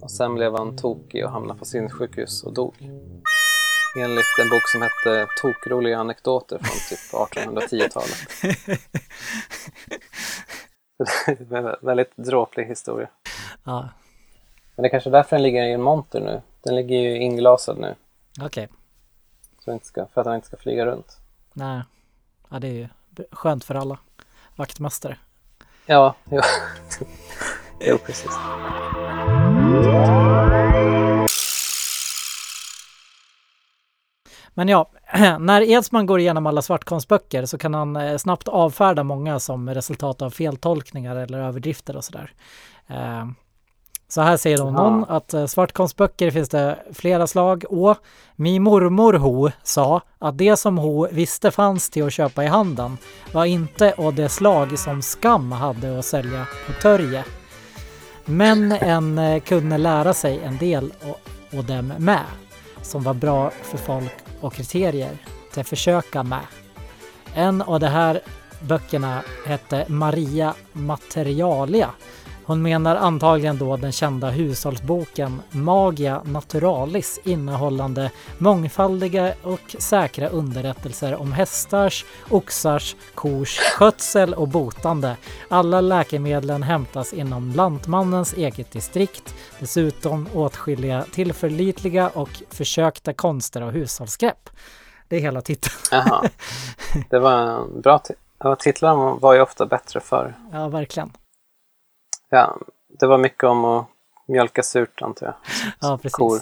[0.00, 2.74] Och sen blev han tokig och hamnade på sinnessjukhus och dog.
[3.98, 6.98] Enligt en bok som hette Tokroliga anekdoter från typ
[7.46, 8.28] 1810-talet.
[11.38, 13.08] Det är en väldigt dråplig historia.
[13.64, 13.88] Ja,
[14.76, 16.42] Men det är kanske är därför den ligger i en monter nu.
[16.62, 17.94] Den ligger ju inglasad nu.
[18.42, 18.68] okej.
[19.82, 21.18] Ska, för att den inte ska flyga runt.
[21.52, 21.82] Nej.
[22.48, 22.88] Ja, det är ju
[23.32, 23.98] skönt för alla
[24.56, 25.18] vaktmästare.
[25.86, 26.40] Ja, jo.
[27.86, 28.30] Jo precis.
[34.54, 34.90] Men ja,
[35.40, 40.22] när Edsman går igenom alla svartkonstböcker så kan han eh, snabbt avfärda många som resultat
[40.22, 42.32] av feltolkningar eller överdrifter och sådär.
[42.86, 43.26] Eh,
[44.08, 47.96] Så här säger de någon att eh, svartkonstböcker finns det flera slag och
[48.36, 52.98] min mormor ho sa att det som ho visste fanns till att köpa i handen
[53.32, 57.24] var inte av det slag som Skam hade att sälja på Törje.
[58.24, 61.20] Men en eh, kunde lära sig en del och,
[61.58, 62.24] och dem med
[62.82, 65.18] som var bra för folk och kriterier
[65.56, 66.46] att försöka med.
[67.34, 68.20] En av de här
[68.60, 71.90] böckerna hette Maria Materialia.
[72.46, 81.32] Hon menar antagligen då den kända hushållsboken Magia Naturalis innehållande mångfaldiga och säkra underrättelser om
[81.32, 85.16] hästars, oxars, kors skötsel och botande.
[85.48, 89.34] Alla läkemedlen hämtas inom Lantmannens eget distrikt.
[89.58, 94.50] Dessutom åtskilliga tillförlitliga och försökta konster och hushållsgrepp.
[95.08, 95.74] Det är hela titeln.
[95.90, 96.22] Jaha.
[97.10, 100.34] Det var en bra ti- ja, Titlarna var ju ofta bättre förr.
[100.52, 101.10] Ja, verkligen.
[102.30, 102.56] Ja,
[103.00, 103.86] det var mycket om att
[104.26, 105.34] mjölka surt antar jag.
[105.80, 106.16] Ja, precis.
[106.16, 106.38] Kor.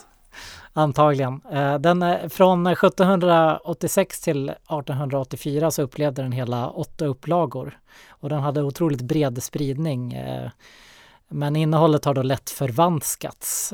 [0.73, 1.41] Antagligen.
[1.53, 7.79] Eh, Den är från 1786 till 1884 så upplevde den hela åtta upplagor
[8.09, 10.13] och den hade otroligt bred spridning.
[10.13, 10.51] eh,
[11.29, 13.73] Men innehållet har då lätt förvanskats.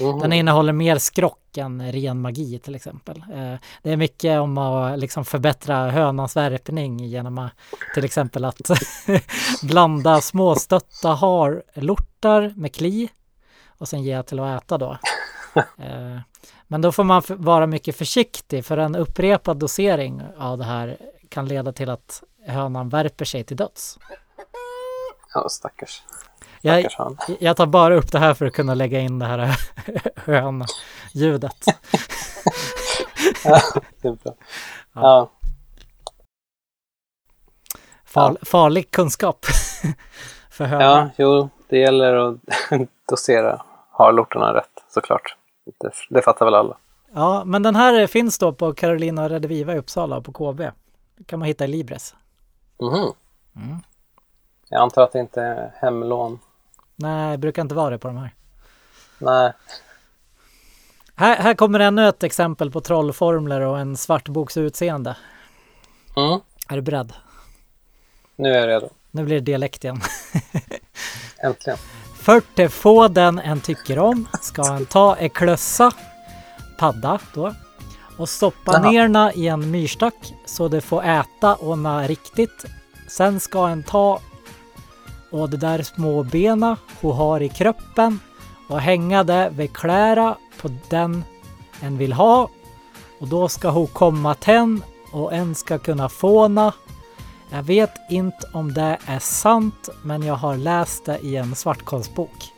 [0.00, 0.18] Mhm.
[0.18, 3.16] Den innehåller mer skrock än ren magi till exempel.
[3.32, 7.52] Eh, Det är mycket om att liksom förbättra hönans värpning genom att
[7.94, 8.60] till exempel att
[9.62, 13.08] blanda småstötta harlortar med kli
[13.78, 14.98] och sen ge till att äta då.
[15.78, 16.18] Eh,
[16.66, 20.96] Men då får man vara mycket försiktig för en upprepad dosering av det här
[21.28, 23.98] kan leda till att hönan värper sig till döds.
[25.34, 26.02] Ja, stackars.
[26.66, 26.86] Jag,
[27.40, 29.56] jag tar bara upp det här för att kunna lägga in det här
[30.16, 31.64] hön-ljudet.
[34.02, 34.34] Det är bra.
[34.92, 35.30] Ja,
[38.04, 39.46] Far, Farlig kunskap
[40.50, 40.86] för hönan.
[40.90, 42.36] ja, jo, det gäller att
[43.08, 45.36] dosera harlortarna rätt såklart.
[45.80, 46.76] Det, det fattar väl alla.
[47.14, 50.60] Ja, men den här finns då på Carolina Rediviva i Uppsala på KB.
[51.26, 52.14] kan man hitta i Libres.
[52.80, 53.12] Mhm.
[53.56, 53.78] Mm.
[54.68, 56.38] Jag antar att det inte är hemlån.
[56.96, 58.34] Nej, det brukar inte vara det på de här.
[59.18, 59.52] Nej.
[61.16, 65.16] Här, här kommer ännu ett exempel på trollformler och en svartboksutseende.
[66.16, 66.40] Mm.
[66.68, 67.12] Är du beredd?
[68.36, 68.88] Nu är jag redo.
[69.10, 70.00] Nu blir det dialekt igen.
[71.38, 71.78] Äntligen.
[72.14, 75.92] För få den en tycker om ska en ta en klössa,
[76.78, 77.54] padda då,
[78.16, 78.90] och stoppa Jaha.
[78.90, 82.64] nerna i en myrstack så det får äta och na riktigt.
[83.08, 84.20] Sen ska en ta
[85.34, 88.20] och de där små bena hon har i kroppen
[88.68, 91.24] och hänga det vid klära på den
[91.80, 92.48] en vill ha
[93.20, 94.82] och då ska hon komma ten
[95.12, 96.72] och en ska kunna fåna
[97.54, 102.52] jag vet inte om det är sant, men jag har läst det i en svartkonstbok.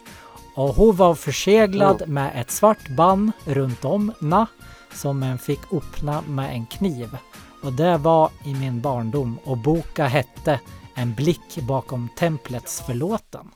[0.54, 4.46] Och hon var förseglad med ett svart band runt om na
[4.92, 7.16] som en fick öppna med en kniv.
[7.62, 10.60] Och det var i min barndom och boka hette
[10.96, 13.50] En blick bakom templets förlåten.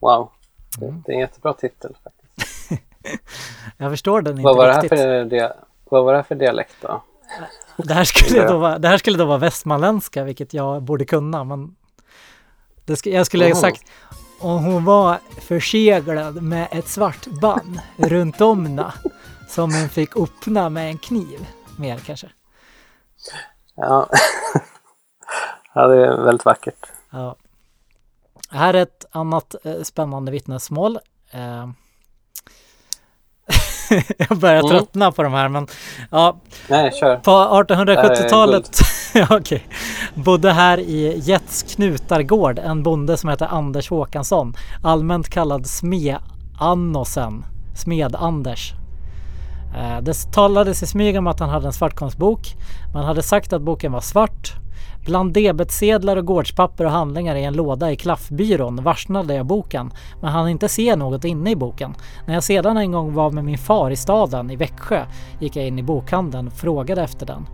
[0.00, 0.30] Wow.
[0.78, 1.02] Det, Mm.
[1.06, 1.96] det är en jättebra titel.
[2.04, 2.70] Faktiskt.
[3.76, 4.98] Jag förstår den inte Vad var, det här riktigt.
[4.98, 7.02] för vad var det här för dialekt då?
[7.76, 11.44] Det här, skulle då vara, det här skulle då vara västmanländska, vilket jag borde kunna,
[11.44, 11.76] men
[12.84, 13.82] det sk- jag skulle ha sagt
[14.40, 18.92] om hon var förseglad med ett svart band runt om na,
[19.48, 21.46] som en fick öppna med en kniv.
[21.78, 22.28] Mer kanske.
[23.74, 24.08] Ja.
[25.74, 26.86] ja, det är väldigt vackert.
[27.10, 27.36] Ja.
[28.50, 30.98] Här är ett annat eh, spännande vittnesmål.
[31.30, 31.68] Eh,
[34.28, 34.70] jag börjar Mm.
[34.70, 35.66] tröttna på de här men
[36.10, 36.36] ja,
[36.68, 37.16] Nej, kör.
[37.16, 38.78] på Det här är 1870-talet
[39.14, 39.66] ja, okej,
[40.14, 47.44] bodde här i Jets Knutargård en bonde som heter Anders Håkansson, allmänt kallad Sme-Annosen,
[47.76, 48.72] Smed-Anders.
[49.76, 52.40] Eh, Det talades i smyg om att han hade en svartkonstbok.
[52.94, 54.52] Man hade sagt att boken var svart.
[55.06, 59.90] Bland debetsedlar och gårdspapper och handlingar i en låda i klaffbyrån varsnade jag boken,
[60.22, 61.94] men hann inte se något inne i boken.
[62.26, 65.04] När jag sedan en gång var med min far i staden, i Växjö,
[65.40, 67.46] gick jag in i bokhandeln och frågade efter den.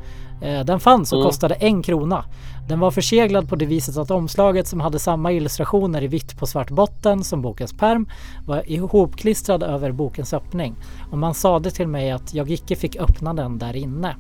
[0.43, 1.29] Eh, Den fanns och Mm.
[1.29, 2.25] kostade en krona.
[2.69, 6.47] Den var förseglad på det viset att omslaget som hade samma illustrationer i vitt på
[6.47, 8.09] svart botten som bokens perm
[8.47, 10.75] var ihopklistrad över bokens öppning
[11.11, 14.17] och man sade till mig att jag icke fick öppna den där inne.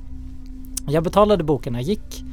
[0.88, 2.24] Jag betalade boken och gick.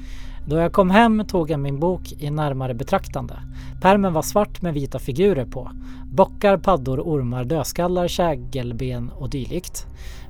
[0.47, 3.39] Då jag kom hem tog jag min bok i närmare betraktande.
[3.81, 5.71] Pärmen var svart med vita figurer på.
[6.05, 9.85] Bockar, paddor, ormar, dödskallar, kägelben och dylikt.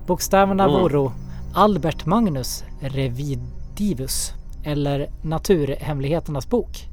[0.08, 0.82] Bokstäverna Mm.
[0.82, 1.12] voro
[1.56, 4.32] Albert Magnus Revidivus
[4.64, 6.90] eller Naturhemligheternas bok.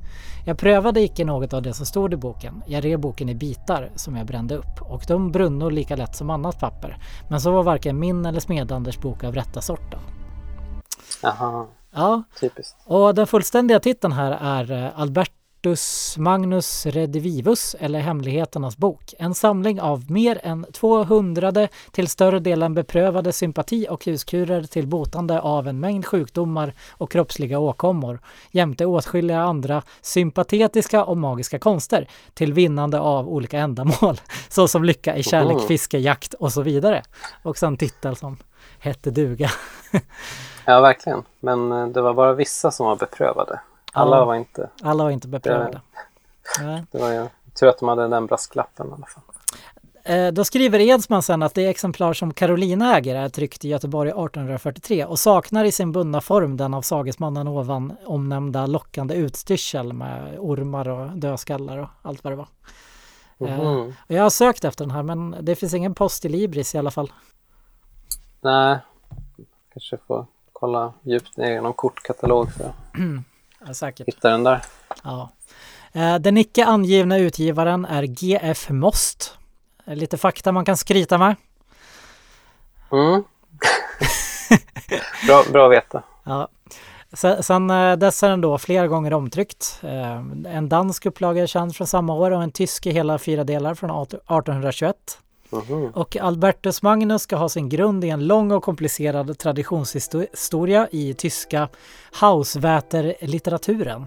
[0.47, 2.63] Jag prövade icke något av det som stod i boken.
[2.67, 6.31] Jag rev boken i bitar som jag brände upp och de brunnor lika lätt som
[6.31, 6.99] annat papper.
[7.29, 10.01] Men så var varken min eller Smedanders bok av rätta sorten.
[11.23, 12.77] Jaha, Ja, typiskt.
[12.85, 19.15] och den fullständiga titeln här är eh, Albertus Magnus Redivivus eller Hemligheternas bok.
[19.19, 21.53] En samling av mer än 200
[21.91, 27.59] till större delen beprövade sympati och huskurer till botande av en mängd sjukdomar och kroppsliga
[27.59, 28.21] åkommor
[28.51, 35.23] jämte åtskilliga andra sympatetiska och magiska konster till vinnande av olika ändamål såsom lycka i
[35.23, 35.67] kärlek, Mhm.
[35.67, 37.03] fiske, jakt och så vidare.
[37.43, 38.37] Och sen titel som
[38.79, 39.51] hette duga.
[40.67, 41.23] Ja, verkligen.
[41.41, 43.61] Men eh, det var bara vissa som var beprövade.
[43.93, 44.25] Alla Ja.
[44.25, 44.69] var inte.
[44.83, 45.81] Alla var inte beprövade.
[46.61, 46.85] Nej.
[46.91, 47.27] Det var ju
[47.61, 49.23] tur att de hade den brasklappen i alla fall.
[50.05, 54.09] Eh, Då skriver Edsman sen att det exemplar som Carolina äger är tryckt i Göteborg
[54.11, 60.37] 1843 och saknar i sin bundna form den av sagesmannen ovan omnämnda lockande utstyrsel med
[60.39, 62.49] ormar och dödskallar och allt vad det var.
[63.49, 66.75] Eh, och Jag har sökt efter den här men det finns ingen post i Libris
[66.75, 67.13] i alla fall.
[68.41, 68.79] Nej,
[69.73, 70.27] kanske får
[70.61, 72.75] kolla djupt ner i någon kortkatalog för att
[73.67, 74.09] Ja, säkert.
[74.09, 74.63] hitta den där.
[75.05, 75.31] Ja.
[75.93, 79.39] Eh, Den icke angivna utgivaren är GF Most.
[79.87, 81.37] Eh, Lite fakta man kan skryta med.
[82.93, 83.25] Mm.
[85.27, 86.03] bra, bra att veta.
[86.25, 86.49] Ja.
[87.43, 89.81] Sen, eh, dess är den då flera gånger omtryckt.
[90.47, 93.75] En dansk upplaga är känd från samma år och en tysk i hela fyra delar
[93.75, 94.97] från 1821.
[95.51, 95.91] Mhm.
[95.95, 101.69] Och Albertus Magnus ska ha sin grund i en lång och komplicerad traditionshistoria i tyska
[102.13, 104.07] Hausväter-litteraturen.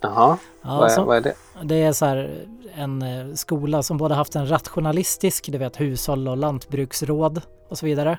[0.00, 1.34] Jaha, Ja, vad, är, vad är det?
[1.62, 6.28] Det är så här en eh, skola som både haft en rationalistisk, du vet hushåll
[6.28, 8.18] och lantbruksråd och så vidare,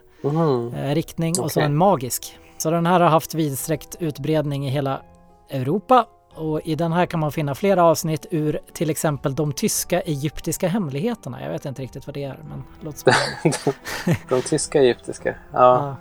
[0.76, 2.40] eh, riktning och så en magisk.
[2.58, 5.02] Så den här har haft vidsträckt utbredning i hela
[5.50, 6.06] Europa
[6.40, 10.68] och i den här kan man finna flera avsnitt ur till exempel de tyska egyptiska
[10.68, 11.44] hemligheterna.
[11.44, 13.58] Jag vet inte riktigt vad det är, men låt spännande.
[14.30, 15.36] De tyska egyptiska.
[15.54, 15.96] Ja.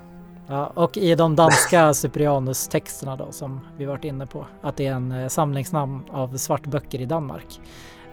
[0.46, 0.66] Ja.
[0.66, 5.12] Och i de danska Cyprianus-texterna då som vi varit inne på, att det är en
[5.12, 7.60] eh, samlingsnamn av svartböcker i Danmark.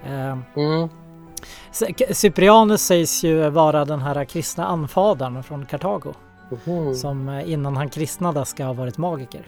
[0.05, 0.89] Eh, Mm.
[1.71, 6.13] Cy- Cyprianus sägs ju vara den här kristna anfadern från Kartago
[6.65, 6.95] Mhm.
[6.95, 9.47] som eh, innan han kristnade ska ha varit magiker.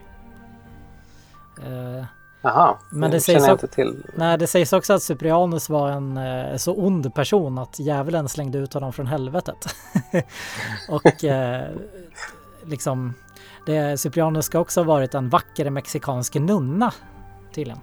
[2.44, 3.68] Eh, Jaha, Men det det sägs också-
[4.16, 8.58] nej, det sägs också att Cyprianus var en eh, så ond person att djävulen slängde
[8.58, 9.58] ut honom från helvetet.
[10.90, 11.64] och eh,
[12.66, 13.14] liksom,
[13.66, 16.94] det, Cyprianus ska också ha varit en vacker mexikansk nunna
[17.54, 17.80] tydligen.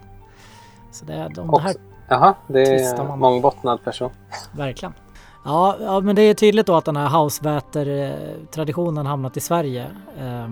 [0.93, 1.79] Så det, de, det här Också.
[2.09, 3.19] Jaha, det är man.
[3.19, 4.11] mångbottnad person.
[4.53, 4.95] Verkligen.
[5.45, 9.87] Ja, ja, men det är tydligt då att den här Hausväter-traditionen hamnat i Sverige.
[10.19, 10.51] Eh,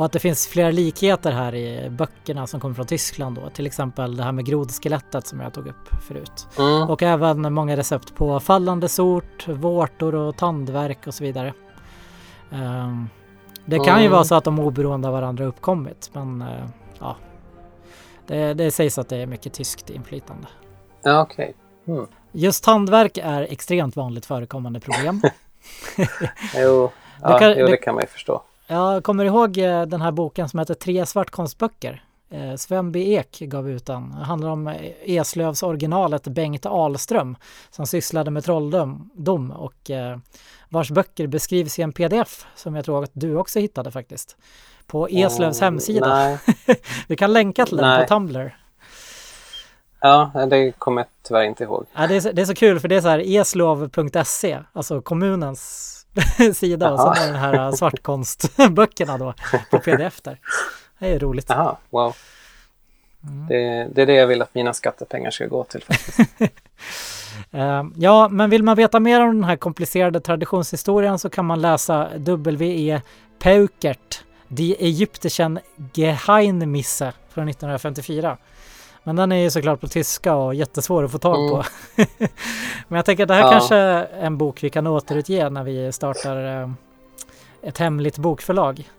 [0.00, 3.50] och att det finns flera likheter här i böckerna som kommer från Tyskland då.
[3.50, 6.46] Till exempel det här med grodskelettet som jag tog upp förut.
[6.58, 6.90] Mm.
[6.90, 11.54] Och även många recept på fallande sort, vårtor och tandvärk och så vidare.
[12.52, 12.94] Eh,
[13.64, 14.12] det kan ju Mm.
[14.12, 16.64] vara så att de oberoende av varandra uppkommit, men eh,
[16.98, 17.16] ja.
[18.26, 20.46] Det, det sägs att det är mycket tyskt inflytande.
[21.02, 21.54] Ja, okej.
[21.86, 22.06] Mm.
[22.32, 25.22] Just tandvärk är extremt vanligt förekommande problem.
[26.56, 26.90] Jo,
[27.22, 28.42] ja, kan- jo, det- det kan man ju förstå.
[28.72, 32.04] Jag kommer ihåg eh, den här boken som heter Tre svartkonstböcker.
[32.30, 34.10] Eh, Sven B Ek gav ut den.
[34.18, 37.36] Det handlar om eh, Eslövs originalet Bengt Ahlström
[37.70, 39.90] som sysslade med trolldom dom och
[40.68, 44.36] vars böcker beskrivs i en pdf som jag tror att du också hittade faktiskt.
[44.86, 46.38] På Eslövs Mm, hemsida.
[47.08, 48.02] Vi kan länka till den Nej.
[48.02, 48.56] på Tumblr.
[50.00, 51.86] Ja, det kommer jag tyvärr inte ihåg.
[51.94, 55.00] Ja, det, är, så- det är så kul för det är så här eslov.se, alltså
[55.02, 55.96] kommunens
[56.54, 59.34] sida och är det den här svartkonstböckerna då
[59.70, 60.38] på pdf där.
[60.98, 61.46] Det är roligt.
[61.48, 62.16] Jaha, wow.
[63.24, 63.46] Mm.
[63.48, 65.82] Det, det är det jag vill att mina skattepengar ska gå till.
[65.82, 66.18] faktiskt.
[67.52, 71.60] Eh, Ja, men vill man veta mer om den här komplicerade traditionshistorien så kan man
[71.60, 73.00] läsa W.E.
[73.38, 75.58] Peukert, Die Egyptischen
[75.94, 78.36] Geheimnisse från 1954.
[79.02, 81.64] Men den är ju såklart på tyska och jättesvår att få tag på.
[82.88, 83.50] men jag tänker att det här Ja.
[83.50, 86.70] kanske är en bok vi kan återutge när vi startar eh,
[87.62, 88.90] ett hemligt bokförlag.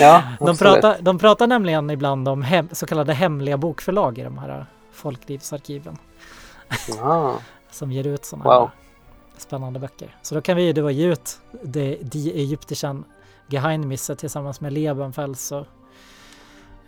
[0.00, 4.38] Ja, De pratar, de pratar nämligen ibland om hem, så kallade hemliga bokförlag i de
[4.38, 5.98] här eh, folklivsarkiven
[6.88, 7.34] Jaha,
[7.70, 8.70] som ger ut sådana här Wow.
[9.36, 10.16] spännande böcker.
[10.22, 13.04] Så då kan vi då ge ut det, Die Egyptischen
[13.46, 15.66] Geheimnisse tillsammans med Lebenfels och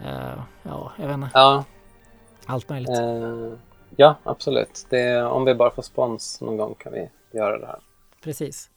[0.04, 1.64] eh, ja, jag vet inte, Ja,
[2.46, 2.90] allt möjligt.
[2.98, 3.52] eh,
[3.96, 4.86] ja absolut.
[4.90, 7.78] Det, om vi bara får spons någon gång kan vi göra det här.
[8.22, 8.70] Precis.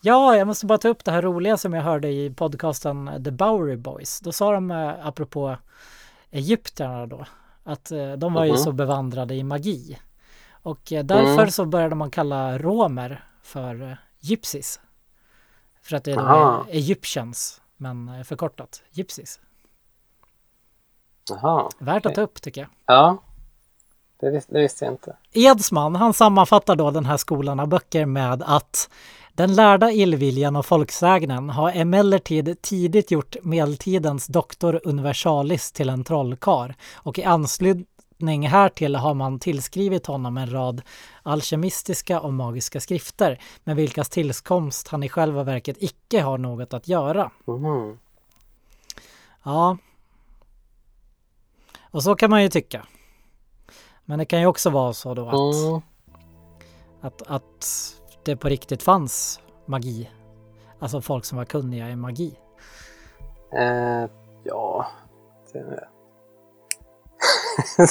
[0.00, 3.30] Ja, jag måste bara ta upp det här roliga som jag hörde i podcasten The
[3.30, 4.20] Bowery Boys.
[4.20, 5.56] Då sa de, eh, apropå
[6.30, 7.24] egyptierna då,
[7.64, 8.58] att eh, de var ju Mhm.
[8.58, 9.98] så bevandrade i magi.
[10.62, 11.50] Och eh, därför Mm.
[11.50, 14.80] så började man kalla romer för gypsies.
[15.82, 16.66] För att det är Aha.
[16.70, 19.40] Egyptians, men förkortat, gypsies.
[21.28, 22.70] Jaha, Värt att ta upp tycker jag.
[22.86, 23.22] ja.
[24.20, 25.16] Det, vis- det visste jag inte.
[25.32, 28.90] Edsman, han sammanfattar då den här skolan av böcker med att
[29.32, 36.74] den lärda illviljan och folksägnen har emellertid tidigt gjort medeltidens doktor universalis till en trollkar
[36.94, 40.82] och i anslutning härtill har man tillskrivit honom en rad
[41.22, 46.88] alkemistiska och magiska skrifter med vilkas tillkomst han i själva verket icke har något att
[46.88, 47.30] göra.
[47.44, 47.98] Mhm.
[49.44, 49.76] Ja.
[51.96, 52.86] Och så kan man ju tycka.
[54.04, 55.80] Men det kan ju också vara så då att Mm.
[57.00, 57.66] Att, att
[58.24, 60.10] det på riktigt fanns magi.
[60.78, 62.38] Alltså folk som var kunniga i magi.
[63.52, 64.10] Eh,
[64.44, 64.86] ja.
[65.52, 65.88] Det...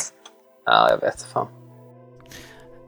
[0.66, 1.48] ja, jag vet fan.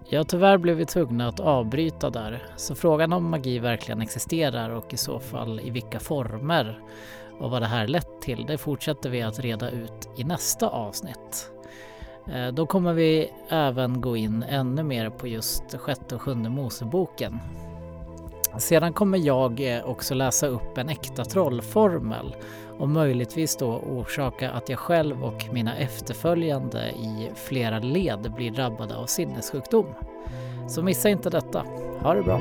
[0.09, 2.47] Ja, tyvärr blev vi tvungna att avbryta där.
[2.55, 6.81] Så frågan om magi verkligen existerar och i så fall i vilka former
[7.39, 11.51] och vad det här lett till, det fortsätter vi att reda ut i nästa avsnitt.
[12.33, 17.39] Eh, då kommer vi även gå in ännu mer på just sjätte och sjunde Moseboken.
[18.57, 22.35] Sedan kommer jag eh, också läsa upp en äkta trollformel
[22.79, 28.95] och möjligtvis då orsaka att jag själv och mina efterföljande i flera led blir drabbade
[28.95, 29.85] av sinnessjukdom.
[30.67, 31.63] Så missa inte detta.
[32.01, 32.39] Ha det bra!